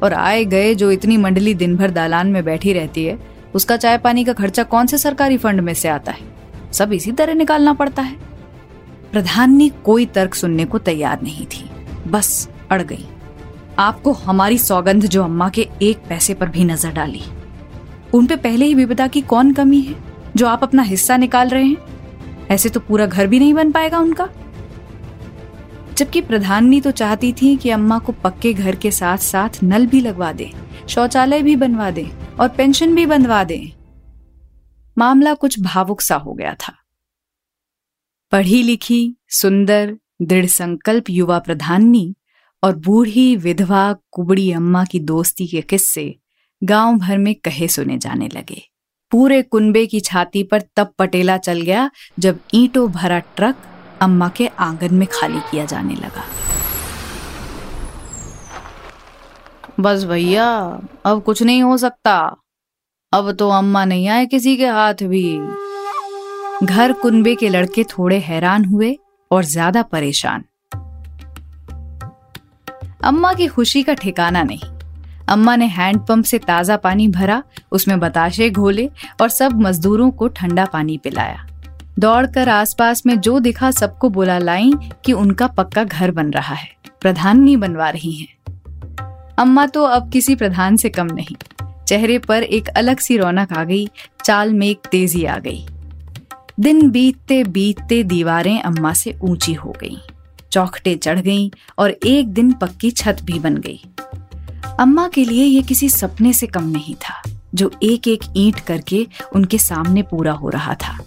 और 0.02 0.14
आए 0.14 0.44
गए 0.44 0.74
जो 0.74 0.90
इतनी 0.90 1.16
मंडली 1.16 1.54
दिन 1.54 1.76
भर 1.76 1.90
दालान 1.90 2.26
में 2.26 2.44
बैठी 2.44 2.72
रहती 2.72 3.04
है, 3.04 3.18
उसका 3.54 3.76
चाय 3.76 3.98
पानी 3.98 4.24
का 4.24 4.32
खर्चा 4.32 4.62
कौन 4.62 4.86
से 4.86 4.98
सरकारी 4.98 5.36
फंड 5.36 5.60
में 5.60 5.74
से 5.74 5.88
आता 5.88 6.12
है? 6.12 6.18
सब 6.72 6.92
इसी 6.92 7.12
तरह 7.12 7.34
निकालना 7.34 7.72
पड़ता 7.72 8.02
है। 8.02 8.16
प्रधान 9.12 9.56
ने 9.56 9.68
कोई 9.68 10.06
तर्क 10.06 10.34
सुनने 10.34 10.64
को 10.64 10.78
तैयार 10.78 11.22
नहीं 11.22 11.46
थी। 11.46 11.70
बस 12.08 12.48
अड़ 12.70 12.82
गई। 12.82 13.08
आपको 13.78 14.12
हमारी 14.12 14.58
सौगंध 14.58 15.06
जो 15.06 15.24
अम्मा 15.24 15.48
के 15.48 15.68
एक 15.82 15.98
पैसे 16.08 16.34
पर 16.34 16.48
भी 16.48 16.64
नज़र 16.64 16.92
डाली। 16.92 17.22
उन 18.14 18.26
पे 18.26 18.36
पहले 18.36 18.66
ही 18.66 18.74
विपदा 18.74 19.06
की 19.06 19.20
कौन 19.20 19.52
कमी 19.52 19.80
है, 19.80 19.94
जो 20.36 20.46
आप 20.46 20.62
अपना 20.62 20.82
हिस्सा 20.82 21.16
निकाल 21.16 21.48
रहे 21.48 21.64
हैं? 21.64 22.46
ऐसे 22.50 22.68
तो 22.68 22.80
पूरा 22.80 23.06
घर 23.06 23.26
भी 23.26 23.38
नहीं 23.38 23.54
बन 23.54 23.72
पाएगा 23.72 23.98
उनका। 23.98 24.28
जबकि 25.96 26.20
प्रधाननी 26.20 26.80
तो 26.80 26.90
चाहती 26.90 27.32
थी 27.32 27.56
कि 27.56 27.70
अम्मा 27.70 27.98
को 27.98 28.12
पक्के 28.12 28.52
घर 28.52 28.76
के 28.76 28.90
साथ 28.90 29.18
साथ 29.18 29.62
नल 29.62 29.86
भी 29.86 30.00
लगवा 30.00 30.32
दे, 30.32 30.50
शौचालय 30.88 31.42
भी 31.42 31.56
बनवा 31.56 31.90
दे 31.90 32.10
और 32.40 32.48
पेंशन 32.48 32.94
भी 32.94 33.06
बनवा 33.06 33.44
दे। 33.44 33.72
मामला 34.98 35.34
कुछ 35.34 35.60
भावुक 35.60 36.00
सा 36.00 36.16
हो 36.16 36.32
गया 36.32 36.54
था। 36.54 36.72
पढ़ी 38.32 38.62
लिखी, 38.62 39.16
सुंदर, 39.28 39.96
दृढ़ 40.22 40.46
संकल्प 40.46 41.10
युवा 41.10 41.38
प्रधाननी 41.38 42.14
और 42.62 42.76
बूढ़ी 42.76 43.36
विधवा 43.36 43.92
कुबड़ी 44.10 44.50
अम्मा 44.52 44.84
की 44.84 45.00
दोस्ती 45.00 45.46
के 45.46 45.60
किस्से 45.60 46.18
गाँव 46.62 46.96
भर 46.98 47.18
में 47.18 47.34
कहे 47.34 47.68
सुने 47.68 47.98
जाने 47.98 48.28
लगे। 48.28 48.62
पूरे 49.12 49.42
कुनबे 49.42 49.86
की 49.86 50.00
छाती 50.00 50.42
पर 50.42 50.62
तब 50.76 50.92
पटेला 50.98 51.36
चल 51.36 51.60
गया 51.60 51.90
जब 52.18 52.38
ईंटों 52.54 52.90
भरा 52.92 53.18
ट्रक 53.18 53.56
अम्मा 54.02 54.28
के 54.28 54.46
आँगन 54.46 54.94
में 54.94 55.06
खाली 55.12 55.40
किया 55.40 55.64
जाने 55.64 55.94
लगा। 55.94 56.24
बस 59.80 60.04
भैया, 60.04 60.46
अब 61.06 61.22
कुछ 61.22 61.42
नहीं 61.42 61.62
हो 61.62 61.76
सकता। 61.76 62.36
अब 63.12 63.30
तो 63.32 63.48
अम्मा 63.50 63.84
नहीं 63.84 64.08
आए 64.08 64.26
किसी 64.26 64.56
के 64.56 64.66
हाथ 64.66 65.02
भी। 65.02 65.38
घर 66.66 66.92
कुनबे 66.92 67.34
के 67.34 67.48
लड़के 67.48 67.84
थोड़े 67.84 68.18
हैरान 68.18 68.64
हुए 68.64 68.96
और 69.30 69.44
ज़्यादा 69.44 69.82
परेशान। 69.82 70.44
अम्मा 73.04 73.32
की 73.32 73.46
खुशी 73.46 73.82
का 73.82 73.94
ठिकाना 73.94 74.42
नहीं। 74.42 74.77
अम्मा 75.28 75.54
ने 75.56 75.66
हैंडपंप 75.66 76.24
से 76.24 76.38
ताज़ा 76.38 76.76
पानी 76.76 77.08
भरा 77.08 77.42
उसमें 77.72 77.98
बताशे 78.00 78.48
घोले 78.50 78.88
और 79.20 79.28
सब 79.28 79.60
मजदूरों 79.60 80.10
को 80.10 80.28
ठंडा 80.28 80.64
पानी 80.64 80.96
पिलाया। 80.98 81.46
दौड़कर 81.98 82.48
आसपास 82.48 83.04
में 83.06 83.18
जो 83.20 83.38
दिखा 83.40 83.70
सबको 83.70 84.08
बुला 84.10 84.38
लाई 84.38 84.72
कि 85.04 85.12
उनका 85.14 85.46
पक्का 85.48 85.84
घर 85.84 86.10
बन 86.10 86.30
रहा 86.30 86.54
है 86.54 86.68
प्रधान 87.00 87.40
नहीं 87.40 87.56
बनवा 87.56 87.88
रही 87.90 88.12
हैं। 88.12 89.36
अम्मा 89.38 89.66
तो 89.66 89.82
अब 89.84 90.10
किसी 90.10 90.34
प्रधान 90.36 90.76
से 90.76 90.88
कम 90.90 91.06
नहीं 91.06 91.36
चेहरे 91.88 92.18
पर 92.18 92.42
एक 92.42 92.68
अलग 92.68 92.98
सी 92.98 93.16
रौनक 93.16 93.52
आ 93.52 93.64
गई 93.64 93.86
चाल 94.24 94.52
में 94.54 94.66
एक 94.66 94.86
तेज़ी 94.90 95.24
आ 95.24 95.38
गई। 95.38 95.66
दिन 96.60 96.90
बीतते 96.90 97.42
बीतते 97.46 98.02
दीवारें 98.04 98.60
अम्मा 98.60 98.92
से 98.92 99.16
ऊँची 99.22 99.52
हो 99.54 99.74
गईं, 99.80 99.96
चौखटे 100.52 100.94
चढ़ 100.96 101.20
गईं 101.20 101.50
और 101.78 101.90
एक 101.90 102.32
दिन 102.34 102.52
पक्की 102.52 102.90
छत 102.92 103.22
भी 103.22 103.38
बन 103.38 103.56
गई। 103.58 103.80
अम्मा 104.80 105.08
के 105.08 105.24
लिए 105.24 105.44
यह 105.44 105.62
किसी 105.62 105.88
सपने 105.88 106.32
से 106.32 106.46
कम 106.46 106.64
नहीं 106.64 106.94
था, 106.94 107.22
जो 107.54 107.70
एक 107.82 108.08
एक 108.08 108.24
ईंट 108.36 108.60
करके 108.60 109.06
उनके 109.34 109.58
सामने 109.58 110.02
पूरा 110.02 110.32
हो 110.32 110.48
रहा 110.48 110.74
था। 110.74 110.98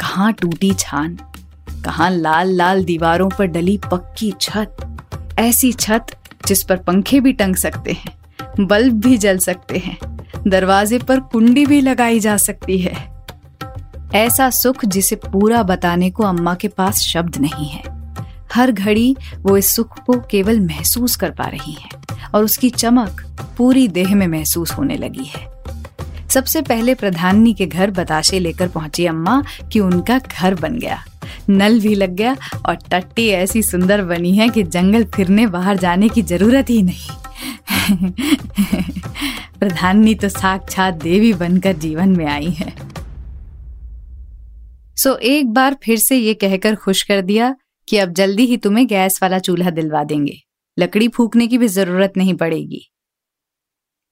कहाँ 0.00 0.32
टूटी 0.32 0.72
छान, 0.78 1.18
कहाँ 1.84 2.10
लाल 2.10 2.54
लाल 2.54 2.84
दीवारों 2.84 3.28
पर 3.30 3.46
डली 3.46 3.76
पक्की 3.92 4.32
छत, 4.40 4.76
ऐसी 5.38 5.72
छत 5.72 6.06
जिस 6.46 6.62
पर 6.62 6.76
पंखे 6.76 7.20
भी 7.20 7.32
टंग 7.32 7.56
सकते 7.56 7.92
हैं, 7.92 8.66
बल्ब 8.66 9.00
भी 9.00 9.16
जल 9.18 9.38
सकते 9.38 9.78
हैं, 9.78 9.98
दरवाजे 10.48 10.98
पर 10.98 11.20
कुंडी 11.20 11.66
भी 11.66 11.80
लगाई 11.80 12.20
जा 12.20 12.36
सकती 12.36 12.78
है। 12.78 13.10
ऐसा 14.14 14.50
सुख 14.50 14.84
जिसे 14.84 15.16
पूरा 15.16 15.62
बताने 15.62 16.10
को 16.10 16.22
अम्मा 16.22 16.54
के 16.54 16.68
पास 16.68 16.98
शब्द 16.98 17.36
नहीं 17.36 17.68
है। 17.68 18.01
हर 18.54 18.72
घड़ी 18.72 19.16
वो 19.38 19.56
इस 19.56 19.76
सुख 19.76 19.98
को 19.98 20.20
केवल 20.20 20.60
महसूस 20.60 21.16
कर 21.16 21.30
पा 21.30 21.44
रही 21.44 21.72
है 21.72 21.88
और 22.34 22.44
उसकी 22.44 22.70
चमक 22.70 23.22
पूरी 23.58 23.88
देह 23.88 24.14
में 24.14 24.26
महसूस 24.26 24.72
होने 24.72 24.96
लगी 24.96 25.24
है। 25.24 25.50
सबसे 26.28 26.62
पहले 26.62 26.94
प्रधाननी 26.94 27.54
के 27.54 27.66
घर 27.66 27.90
बताशे 27.90 28.38
लेकर 28.38 28.68
पहुँची 28.68 29.06
अम्मा 29.06 29.42
कि 29.72 29.80
उनका 29.80 30.18
घर 30.18 30.54
बन 30.54 30.78
गया। 30.78 31.04
नल 31.50 31.80
भी 31.80 31.94
लग 31.94 32.10
गया 32.10 32.36
और 32.66 32.74
टट्टी 32.74 33.28
ऐसी 33.28 33.62
सुंदर 33.62 34.04
बनी 34.04 34.36
है 34.36 34.48
कि 34.48 34.62
जंगल 34.62 35.04
फिरने 35.04 35.46
बाहर 35.46 35.76
जाने 35.76 36.08
की 36.08 36.22
ज़रूरत 36.22 36.70
ही 36.70 36.82
नहीं। 36.82 37.10
प्रधाननी 39.60 40.14
तो 40.14 40.28
साक्षात 40.28 40.94
देवी 40.94 41.32
बनकर 41.32 41.72
जीवन 41.72 42.08
में 42.08 42.26
आई 42.26 42.50
है। 42.50 42.72
सो 44.96 45.16
एक 45.16 45.52
बार 45.52 45.76
फिर 45.82 45.98
से 45.98 46.16
ये 46.16 46.34
कहकर 46.34 46.74
खुश 46.74 47.02
कर 47.02 47.20
दिया 47.20 47.54
कि 47.88 47.96
अब 47.98 48.12
जल्दी 48.12 48.46
ही 48.46 48.56
तुम्हें 48.56 48.86
गैस 48.86 49.22
वाला 49.22 49.38
चूल्हा 49.38 49.70
दिलवा 49.70 50.02
देंगे। 50.04 50.38
लकड़ी 50.76 51.08
फूकने 51.08 51.46
की 51.46 51.58
भी 51.58 51.68
ज़रूरत 51.68 52.12
नहीं 52.16 52.34
पड़ेगी। 52.34 52.88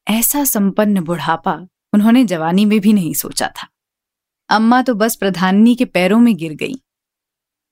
ऐसा 0.06 0.44
संपन्न 0.44 1.00
बुढ़ापा 1.00 1.54
उन्होंने 1.92 2.24
जवानी 2.24 2.64
में 2.64 2.78
भी 2.80 2.92
नहीं 2.92 3.12
सोचा 3.14 3.48
था। 3.48 3.68
अम्मा 4.50 4.80
तो 4.82 4.94
बस 4.94 5.16
प्रधाननी 5.16 5.74
के 5.74 5.84
पैरों 5.84 6.18
में 6.20 6.34
गिर 6.36 6.54
गई, 6.54 6.74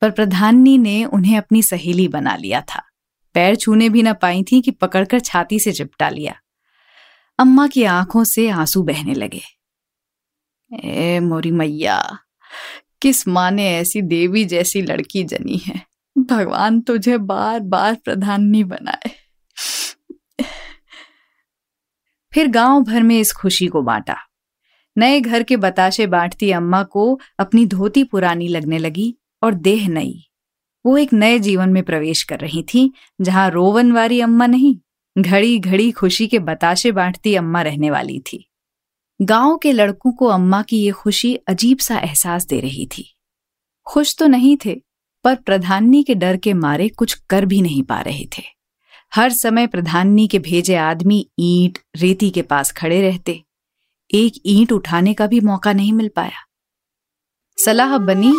पर 0.02 0.10
प्रधाननी 0.10 0.76
ने 0.78 1.04
उन्हें 1.04 1.36
अपनी 1.38 1.62
सहेली 1.62 2.08
बना 2.08 2.36
लिया 2.36 2.60
था। 2.60 2.82
पैर 3.34 3.56
छूने 3.56 3.88
भी 3.88 4.02
ना 4.02 4.12
पाई 4.12 4.42
थी 4.42 4.60
कि 4.60 4.70
पकड़कर 4.70 5.20
छाती 5.20 5.58
से 5.58 5.72
चिपटा 5.72 6.08
लिया। 6.08 6.34
अम्मा 7.38 7.66
की 7.66 7.84
आँखों 7.84 8.24
से 8.24 8.48
आँसू 8.50 8.82
बहने 8.82 9.14
लगे। 9.14 9.42
ए 10.70 11.18
मोरी 11.20 11.50
मैया 11.50 11.98
किस 13.02 13.28
माँ 13.28 13.50
ने 13.50 13.74
ऐसी 13.76 14.02
देवी 14.02 14.44
जैसी 14.44 14.82
लड़की 14.82 15.24
जनी 15.24 15.56
है? 15.56 15.82
भगवान 16.18 16.80
तुझे 16.80 17.18
बार 17.18 17.60
बार 17.60 17.94
प्रधाननी 17.94 18.64
बनाए। 18.64 19.10
फिर 22.32 22.48
गाँव 22.48 22.82
भर 22.82 23.02
में 23.02 23.20
इस 23.20 23.32
खुशी 23.32 23.66
को 23.66 23.82
बांटा। 23.82 24.16
नए 24.98 25.20
घर 25.20 25.42
के 25.42 25.56
बताशे 25.56 26.06
बांटती 26.06 26.50
अम्मा 26.50 26.82
को 26.82 27.20
अपनी 27.38 27.66
धोती 27.66 28.04
पुरानी 28.04 28.48
लगने 28.48 28.78
लगी 28.78 29.18
और 29.42 29.54
देह 29.54 29.88
नई। 29.88 30.30
वो 30.86 30.96
एक 30.96 31.12
नए 31.12 31.38
जीवन 31.38 31.68
में 31.68 31.82
प्रवेश 31.82 32.22
कर 32.22 32.38
रही 32.38 32.62
थी, 32.62 32.92
जहाँ 33.20 33.50
रोवन 33.50 33.92
वाली 33.92 34.20
अम्मा 34.20 34.46
नहीं 34.46 34.76
घड़ी 35.18 35.58
घड़ी 35.58 35.90
खुशी 35.90 36.26
के 36.26 36.38
बताशे 36.38 36.92
बांटती 36.92 37.34
अम्मा 37.34 37.62
रहने 37.62 37.90
वाली 37.90 38.20
थी। 38.20 38.47
गाँव 39.22 39.56
के 39.56 39.72
लड़कों 39.72 40.12
को 40.12 40.26
अम्मा 40.26 40.62
की 40.62 40.78
ये 40.78 40.90
खुशी 40.90 41.34
अजीब 41.34 41.78
सा 41.78 41.98
एहसास 41.98 42.46
दे 42.46 42.60
रही 42.60 42.86
थी। 42.86 43.16
खुश 43.86 44.16
तो 44.16 44.26
नहीं 44.26 44.56
थे, 44.64 44.82
पर 45.24 45.34
प्रधाननी 45.34 46.02
के 46.02 46.14
डर 46.14 46.36
के 46.36 46.52
मारे 46.52 46.88
कुछ 46.88 47.14
कर 47.14 47.46
भी 47.46 47.62
नहीं 47.62 47.82
पा 47.82 48.00
रहे 48.00 48.28
थे। 48.38 48.42
हर 49.14 49.32
समय 49.32 49.66
प्रधाननी 49.66 50.28
के 50.28 50.38
भेजे 50.38 50.76
आदमी 50.76 51.30
ईंट, 51.38 51.78
रेती 51.96 52.30
के 52.30 52.42
पास 52.42 52.72
खड़े 52.72 53.02
रहते। 53.02 53.44
एक 54.14 54.32
ईंट 54.46 54.72
उठाने 54.72 55.14
का 55.14 55.26
भी 55.26 55.40
मौका 55.40 55.72
नहीं 55.72 55.92
मिल 55.92 56.08
पाया। 56.08 56.46
सलाह 57.64 57.98
बनी, 57.98 58.34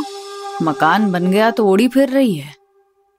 मकान 0.61 1.11
बन 1.11 1.31
गया 1.31 1.51
तो 1.51 1.65
ओड़ी 1.65 1.87
फिर 1.87 2.09
रही 2.09 2.35
है। 2.35 2.55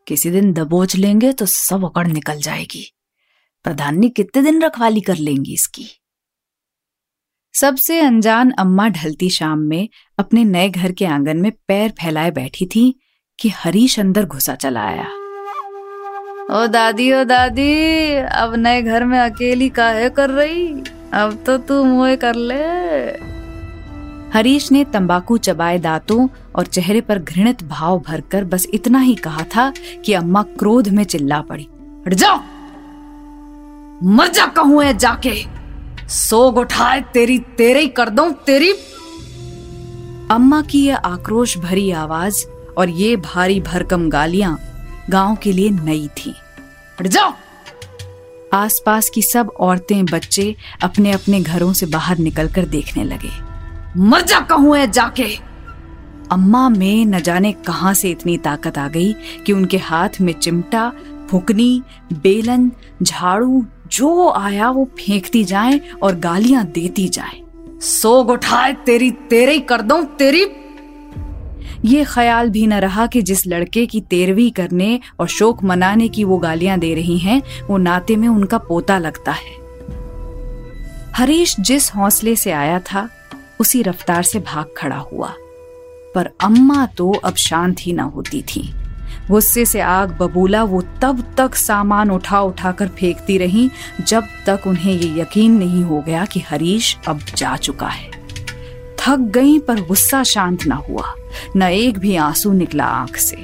किसी 0.07 0.31
दिन 0.31 0.53
दबोच 0.53 0.97
लेंगे 0.97 1.33
तो 1.33 1.47
सब 1.47 1.85
अकड़ 1.85 2.07
निकल 2.07 2.41
जाएगी। 2.41 2.95
प्रधाननी 3.65 4.09
कितने 4.09 4.43
दिन 4.43 4.63
रखवाली 4.63 5.01
कर 5.01 5.17
लेंगी 5.17 5.55
इसकी? 5.55 6.00
सबसे 7.55 8.01
अनजान 8.01 8.51
अम्मा 8.51 8.89
ढलती 8.89 9.31
शाम 9.31 9.59
में 9.59 9.89
अपने 10.19 10.45
नए 10.45 10.69
घर 10.69 10.93
के 10.93 11.07
आँगन 11.07 11.37
में 11.37 11.53
पैर 11.69 11.91
फैलाए 11.91 12.31
बैठी 12.31 12.67
थी 12.67 13.01
कि 13.41 13.49
हरीश 13.49 14.01
अंदर 14.01 14.25
घुसा 14.25 14.55
चला 14.55 14.81
आया। 14.81 15.07
ओ 16.53 16.67
दादी 16.67 17.13
ओ 17.13 17.25
दादी, 17.25 18.15
अब 18.15 18.55
नए 18.57 18.83
घर 18.83 19.05
में 19.05 19.19
अकेली 19.19 19.69
काहे 19.69 20.11
कर 20.11 20.31
रही? 20.31 20.69
अब 21.13 21.43
तो 21.47 21.59
तू 21.59 21.85
मुए 21.85 22.17
कर 22.17 22.35
ले। 22.35 22.63
हरीश 24.39 24.73
ने 24.73 24.85
तंबाकू 24.85 25.39
चबाए 25.39 25.79
दांतों 25.79 26.29
और 26.55 26.67
चेहरे 26.67 27.01
पर 27.01 27.19
घृणित 27.19 27.63
भाव 27.63 27.99
भरकर 27.99 28.45
बस 28.45 28.67
इतना 28.75 28.99
ही 28.99 29.15
कहा 29.15 29.43
था 29.43 29.73
कि 30.05 30.13
अम्मा 30.13 30.43
क्रोध 30.43 30.89
में 30.89 31.05
चिल्ला 31.05 31.41
पड़ी। 31.41 31.69
हट 32.07 32.15
जाओ। 32.15 32.39
मर 34.03 34.29
जा 34.29 34.47
कहूँ 34.47 34.85
है 34.85 34.99
जाके। 34.99 35.60
सोग 36.11 36.59
उठाए, 36.59 37.01
तेरी, 37.01 37.39
तेरे 37.39 37.81
ही 37.81 37.89
कर 37.89 38.09
दो, 38.09 38.31
तेरी। 38.31 38.73
अम्मा 40.31 40.63
की 40.63 40.87
यह 40.87 40.97
आक्रोश 40.97 41.59
भरी 41.59 41.91
आवाज़ 41.91 42.47
और 42.79 42.89
ये 42.89 43.17
भारी 43.17 43.61
भरकम 43.61 44.09
गालियाँ 44.09 44.61
गाँव 45.11 45.37
के 45.37 45.53
लिए 45.53 45.71
नई 45.71 46.09
थी। 46.09 46.35
जाओ। 47.03 47.33
आसपास 48.55 49.09
की 49.09 49.23
सब 49.23 49.53
औरतें, 49.61 50.05
बच्चे 50.05 50.57
अपने 50.83 51.13
अपने 51.13 51.41
घरों 51.41 51.73
से 51.73 51.87
बाहर 51.87 52.19
निकलकर 52.19 52.65
देखने 52.65 53.05
लगे। 53.05 53.31
मर 53.97 54.21
जा 54.21 54.41
कहूँ 54.41 54.77
है 54.77 54.91
जाके। 54.91 55.39
अम्मा 56.33 56.69
में 56.69 57.07
न 57.07 57.21
जाने 57.21 57.53
कहाँ 57.53 57.95
से 57.95 58.11
इतनी 58.11 58.39
ताकत 58.39 58.79
आ 58.79 58.89
गई 58.89 59.13
कि 59.13 59.53
उनके 59.53 59.79
हाथ 59.79 60.09
में 60.21 60.33
चिमटा, 60.33 60.93
फुकनी, 61.31 61.83
बेलन, 62.13 62.73
झाड़ू 63.03 63.67
जो 63.93 64.31
आया 64.31 64.71
वो 64.71 64.85
फेंकती 64.85 65.45
जाए 65.45 65.81
और 66.03 66.17
गालियाँ 66.17 66.65
देती 66.65 67.09
जाए। 67.09 67.43
सोग 67.81 68.31
उठाए, 68.31 68.73
तेरी 68.73 69.11
तेरे 69.11 69.53
ही 69.53 69.61
कर 69.61 69.83
दो, 69.83 70.03
तेरी। 70.03 70.47
ये 71.85 72.05
ख्याल 72.05 72.51
भी 72.51 72.67
न 72.67 72.75
रहा 72.75 73.07
कि 73.07 73.23
जिस 73.23 73.47
लड़के 73.47 73.87
की 73.87 74.01
तेरहवीं 74.01 74.51
करने 74.51 75.01
और 75.21 75.29
शोक 75.29 75.65
मनाने 75.65 76.09
की 76.09 76.25
वो 76.25 76.39
गालियाँ 76.39 76.79
दे 76.79 76.95
रही 76.95 77.19
हैं, 77.19 77.43
वो 77.67 77.77
नाते 77.77 78.17
में 78.17 78.29
उनका 78.29 78.59
पोता 78.59 78.99
लगता 78.99 79.33
है। 79.33 79.61
हरीश 81.15 81.57
जिस 81.61 81.95
हौसले 81.95 82.37
से 82.37 82.51
आया 82.51 82.79
था, 82.79 83.09
उसी 83.61 83.83
रफ्तार 83.83 84.23
से 84.23 84.39
भाग 84.39 84.75
खड़ा 84.77 84.97
हुआ। 84.97 85.35
पर 86.15 86.31
अम्मा 86.41 86.87
तो 86.87 87.13
अब 87.25 87.35
शांत 87.35 87.77
ही 87.81 87.93
ना 87.93 88.03
होती 88.03 88.43
थी। 88.43 88.75
गुस्से 89.31 89.65
से 89.65 89.81
आग 89.81 90.11
बबूला, 90.11 90.65
वो 90.65 90.83
तब 90.83 91.35
तक 91.37 91.55
सामान 91.55 92.11
उठा 92.11 92.41
उठा 92.41 92.73
कर 92.73 92.89
फेंकती 92.89 93.39
रही, 93.39 93.71
जब 94.09 94.25
तक 94.47 94.61
उन्हें 94.67 94.95
ये 94.95 95.21
यकीन 95.21 95.53
नहीं 95.53 95.85
हो 95.85 96.01
गया 96.01 96.25
कि 96.25 96.41
हरीश 96.41 96.99
अब 97.09 97.19
जा 97.19 97.57
चुका 97.57 97.87
है। 97.87 98.11
थक 98.99 99.17
गई, 99.17 99.59
पर 99.59 99.81
गुस्सा 99.81 100.23
शांत 100.23 100.67
ना 100.67 100.75
हुआ। 100.75 101.15
न 101.57 101.63
एक 101.63 101.99
भी 101.99 102.17
आँसू 102.17 102.53
निकला 102.53 102.85
आँख 102.85 103.17
से। 103.17 103.37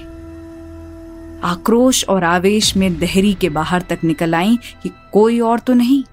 आक्रोश 1.45 2.05
और 2.09 2.25
आवेश 2.25 2.77
में 2.77 2.99
दहरी 2.99 3.35
के 3.35 3.49
बाहर 3.49 3.83
तक 3.83 3.99
निकल 4.05 4.35
आई 4.35 4.59
कि 4.83 4.91
कोई 5.13 5.41
और 5.41 5.59
तो 5.59 5.75
नहीं। 5.75 6.05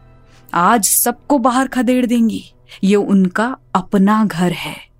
आज 0.53 0.85
सबको 0.85 1.37
बाहर 1.37 1.67
खदेड़ 1.67 2.05
देंगी। 2.05 2.53
ये 2.83 2.95
उनका 2.95 3.57
अपना 3.75 4.25
घर 4.25 4.51
है। 4.51 4.92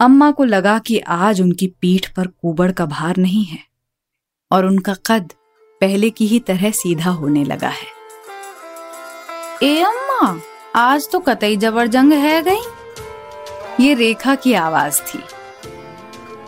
अम्मा 0.00 0.30
को 0.30 0.44
लगा 0.44 0.78
कि 0.78 0.98
आज 0.98 1.40
उनकी 1.40 1.66
पीठ 1.66 2.08
पर 2.08 2.26
कुबड़ 2.26 2.72
का 2.72 2.86
भार 2.86 3.16
नहीं 3.16 3.44
है 3.44 3.58
और 4.52 4.66
उनका 4.66 4.94
कद 5.06 5.32
पहले 5.80 6.10
की 6.10 6.26
ही 6.26 6.40
तरह 6.40 6.70
सीधा 6.70 7.10
होने 7.10 7.44
लगा 7.44 7.68
है। 7.68 7.86
ए 9.62 9.82
अम्मा, 9.82 10.40
आज 10.76 11.10
तो 11.10 11.18
कतई 11.20 11.56
जबरजंग 11.56 12.12
है 12.12 12.42
गई। 12.42 12.60
ये 13.80 13.94
रेखा 13.94 14.34
की 14.34 14.52
आवाज़ 14.52 15.00
थी। 15.00 15.18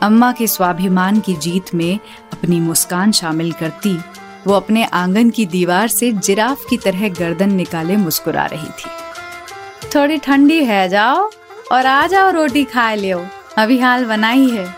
अम्मा 0.02 0.32
के 0.32 0.46
स्वाभिमान 0.46 1.20
की 1.20 1.34
जीत 1.34 1.74
में 1.74 1.98
अपनी 2.32 2.60
मुस्कान 2.60 3.12
शामिल 3.12 3.52
करती, 3.52 3.98
वो 4.46 4.54
अपने 4.54 4.84
आँगन 4.84 5.30
की 5.30 5.46
दीवार 5.46 5.88
से 5.88 6.12
जिराफ 6.12 6.64
की 6.70 6.76
तरह 6.76 7.08
गर्दन 7.08 7.52
निकाले 7.52 7.96
मुस्कुरा 7.96 8.46
रही 8.46 8.68
थी। 8.68 8.90
थोड़ी 9.94 10.18
ठंडी 10.18 10.64
है, 10.64 10.88
जाओ 10.88 11.30
और 11.72 11.86
आ 11.86 12.06
जाओ 12.06 12.30
रोटी 12.30 12.64
खा 12.64 12.94
लियो। 12.94 13.26
अभी 13.60 13.78
हाल 13.78 14.04
बनाई 14.04 14.50
है 14.50 14.74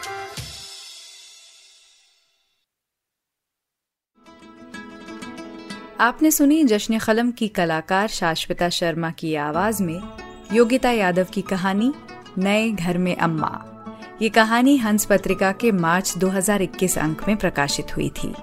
आपने 6.01 6.31
सुनी 6.31 6.65
जश्न 6.65 6.99
कलम 6.99 7.31
की 7.31 7.49
कलाकार 7.49 8.09
शाश्वता 8.09 8.69
शर्मा 8.69 9.11
की 9.11 9.35
आवाज़ 9.35 9.83
में 9.83 10.01
योगिता 10.53 10.91
यादव 10.91 11.25
की 11.25 11.43
कहानी, 11.43 11.95
नए 12.39 12.71
घर 12.71 12.99
में 12.99 13.17
अम्मा। 13.17 13.53
ये 14.23 14.29
कहानी 14.29 14.77
हंस 14.77 15.05
पत्रिका 15.05 15.53
के 15.53 15.73
मार्च 15.73 16.17
2021 16.17 16.99
अंक 16.99 17.29
में 17.29 17.37
प्रकाशित 17.37 17.97
हुई 17.97 18.09
थी। 18.09 18.35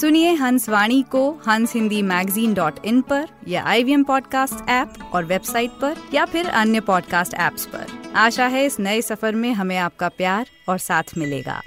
सुनिए 0.00 0.34
हंस 0.34 0.68
वाणी 0.68 1.02
को 1.02 1.30
हंस 1.48 1.74
हिंदी 1.74 2.02
मैगजीन 2.02 2.54
डॉट 2.54 2.84
इन 2.84 3.00
पर 3.00 3.28
या 3.48 3.64
I 3.64 3.84
V 3.84 3.92
M 3.92 4.04
podcast 4.04 4.68
app 4.68 4.94
और 5.14 5.24
वेबसाइट 5.24 5.70
पर 5.70 5.96
या 6.14 6.24
फिर 6.24 6.48
अन्य 6.48 6.80
पॉडकास्ट 6.80 7.34
ऐप्स 7.34 7.66
पर। 7.66 8.03
आशा 8.15 8.47
है 8.47 8.65
इस 8.65 8.79
नए 8.79 9.01
सफर 9.01 9.35
में 9.35 9.51
हमें 9.53 9.77
आपका 9.77 10.09
प्यार 10.21 10.47
और 10.69 10.77
साथ 10.77 11.17
मिलेगा 11.17 11.61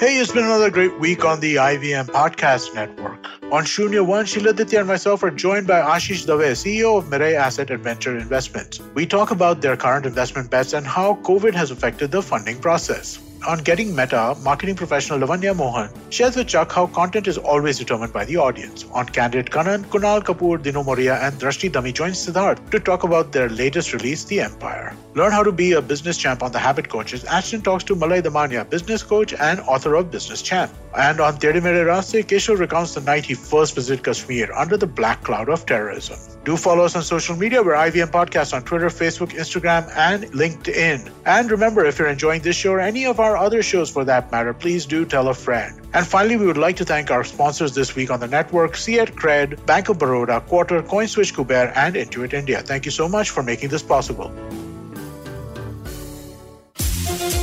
Hey, 0.00 0.18
it's 0.20 0.32
been 0.32 0.44
another 0.44 0.70
great 0.70 0.98
week 1.00 1.24
on 1.24 1.38
the 1.40 1.54
IVM 1.54 2.08
Podcast 2.14 2.74
Network. 2.74 3.28
On 3.50 3.62
Shunya 3.64 4.04
One, 4.04 4.26
Sheila 4.26 4.52
Ditya 4.52 4.80
and 4.80 4.88
myself 4.88 5.22
are 5.22 5.30
joined 5.30 5.68
by 5.68 5.80
Ashish 5.80 6.26
Dave, 6.26 6.56
CEO 6.62 6.98
of 6.98 7.04
Mirai 7.04 7.34
Asset 7.34 7.70
Adventure 7.70 8.16
Investments. 8.18 8.80
We 8.94 9.06
talk 9.06 9.30
about 9.30 9.62
their 9.62 9.76
current 9.76 10.04
investment 10.04 10.50
bets 10.50 10.72
and 10.72 10.84
how 10.86 11.14
COVID 11.22 11.54
has 11.54 11.70
affected 11.70 12.10
the 12.10 12.22
funding 12.22 12.60
process. 12.60 13.18
On 13.47 13.57
Getting 13.57 13.95
Meta, 13.95 14.35
marketing 14.43 14.75
professional 14.75 15.17
Lavanya 15.19 15.55
Mohan 15.55 15.89
shares 16.09 16.35
with 16.35 16.47
Chuck 16.47 16.73
how 16.73 16.87
content 16.87 17.25
is 17.25 17.37
always 17.37 17.79
determined 17.79 18.11
by 18.11 18.25
the 18.25 18.35
audience. 18.35 18.85
On 18.91 19.05
Candid 19.05 19.45
Kanan, 19.45 19.85
Kunal 19.85 20.21
Kapoor, 20.21 20.61
Dino 20.61 20.83
Moria, 20.83 21.15
and 21.21 21.39
Drashti 21.39 21.71
Dami 21.71 21.93
join 21.93 22.11
Siddharth 22.11 22.69
to 22.71 22.79
talk 22.81 23.03
about 23.03 23.31
their 23.31 23.47
latest 23.47 23.93
release, 23.93 24.25
The 24.25 24.41
Empire. 24.41 24.93
Learn 25.15 25.31
how 25.31 25.43
to 25.43 25.51
be 25.53 25.71
a 25.71 25.81
business 25.81 26.17
champ 26.17 26.43
on 26.43 26.51
The 26.51 26.59
Habit 26.59 26.89
Coaches. 26.89 27.23
Ashton 27.23 27.61
talks 27.61 27.83
to 27.85 27.95
Malay 27.95 28.21
Damania, 28.21 28.69
business 28.69 29.03
coach 29.03 29.33
and 29.33 29.61
author 29.61 29.95
of 29.95 30.11
Business 30.11 30.41
Champ. 30.41 30.71
And 30.97 31.19
on 31.19 31.37
Tere 31.37 31.61
Mere 31.61 31.85
Raste, 31.85 32.25
Keshav 32.25 32.59
recounts 32.59 32.95
the 32.95 33.01
night 33.01 33.25
he 33.25 33.35
first 33.35 33.75
visited 33.75 34.03
Kashmir 34.03 34.51
under 34.53 34.75
the 34.75 34.87
black 34.87 35.23
cloud 35.23 35.49
of 35.49 35.65
terrorism. 35.65 36.17
Do 36.45 36.57
follow 36.57 36.85
us 36.85 36.95
on 36.95 37.03
social 37.03 37.35
media. 37.35 37.61
We're 37.61 37.73
IVM 37.73 38.11
Podcast 38.11 38.53
on 38.53 38.63
Twitter, 38.63 38.87
Facebook, 38.87 39.31
Instagram, 39.31 39.91
and 39.95 40.25
LinkedIn. 40.31 41.11
And 41.25 41.51
remember, 41.51 41.85
if 41.85 41.99
you're 41.99 42.07
enjoying 42.07 42.41
this 42.41 42.55
show 42.55 42.73
or 42.73 42.79
any 42.79 43.05
of 43.05 43.19
our 43.19 43.28
other 43.37 43.61
shows 43.61 43.89
for 43.89 44.03
that 44.05 44.31
matter, 44.31 44.53
please 44.53 44.85
do 44.85 45.05
tell 45.05 45.27
a 45.29 45.33
friend. 45.33 45.81
And 45.93 46.05
finally, 46.05 46.37
we 46.37 46.45
would 46.45 46.57
like 46.57 46.75
to 46.77 46.85
thank 46.85 47.11
our 47.11 47.23
sponsors 47.23 47.73
this 47.73 47.95
week 47.95 48.11
on 48.11 48.19
the 48.19 48.27
network, 48.27 48.75
Fiat 48.75 49.15
Cred, 49.15 49.65
Bank 49.65 49.89
of 49.89 49.97
Baroda, 49.97 50.41
Quarter, 50.41 50.83
CoinSwitch 50.83 51.33
Kuber, 51.33 51.71
and 51.75 51.95
Intuit 51.95 52.33
India. 52.33 52.61
Thank 52.61 52.85
you 52.85 52.91
so 52.91 53.09
much 53.09 53.31
for 53.31 53.43
making 53.43 53.69
this 53.69 53.83
possible. 53.83 54.31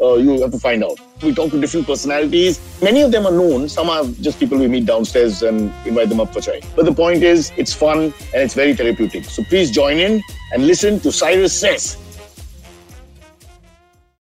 Uh, 0.00 0.14
you 0.14 0.40
have 0.42 0.52
to 0.52 0.58
find 0.58 0.84
out. 0.84 0.98
We 1.22 1.34
talk 1.34 1.50
to 1.52 1.60
different 1.60 1.86
personalities. 1.86 2.60
Many 2.82 3.02
of 3.02 3.12
them 3.12 3.26
are 3.26 3.32
known. 3.32 3.68
Some 3.68 3.88
are 3.88 4.04
just 4.20 4.38
people 4.38 4.58
we 4.58 4.68
meet 4.68 4.86
downstairs 4.86 5.42
and 5.42 5.72
invite 5.86 6.08
them 6.08 6.20
up 6.20 6.32
for 6.32 6.40
chai. 6.40 6.60
But 6.74 6.84
the 6.84 6.92
point 6.92 7.22
is, 7.22 7.52
it's 7.56 7.72
fun 7.72 7.98
and 8.32 8.42
it's 8.42 8.54
very 8.54 8.74
therapeutic. 8.74 9.24
So 9.24 9.42
please 9.44 9.70
join 9.70 9.98
in 9.98 10.22
and 10.52 10.66
listen 10.66 11.00
to 11.00 11.10
Cyrus 11.10 11.58
Says 11.58 11.96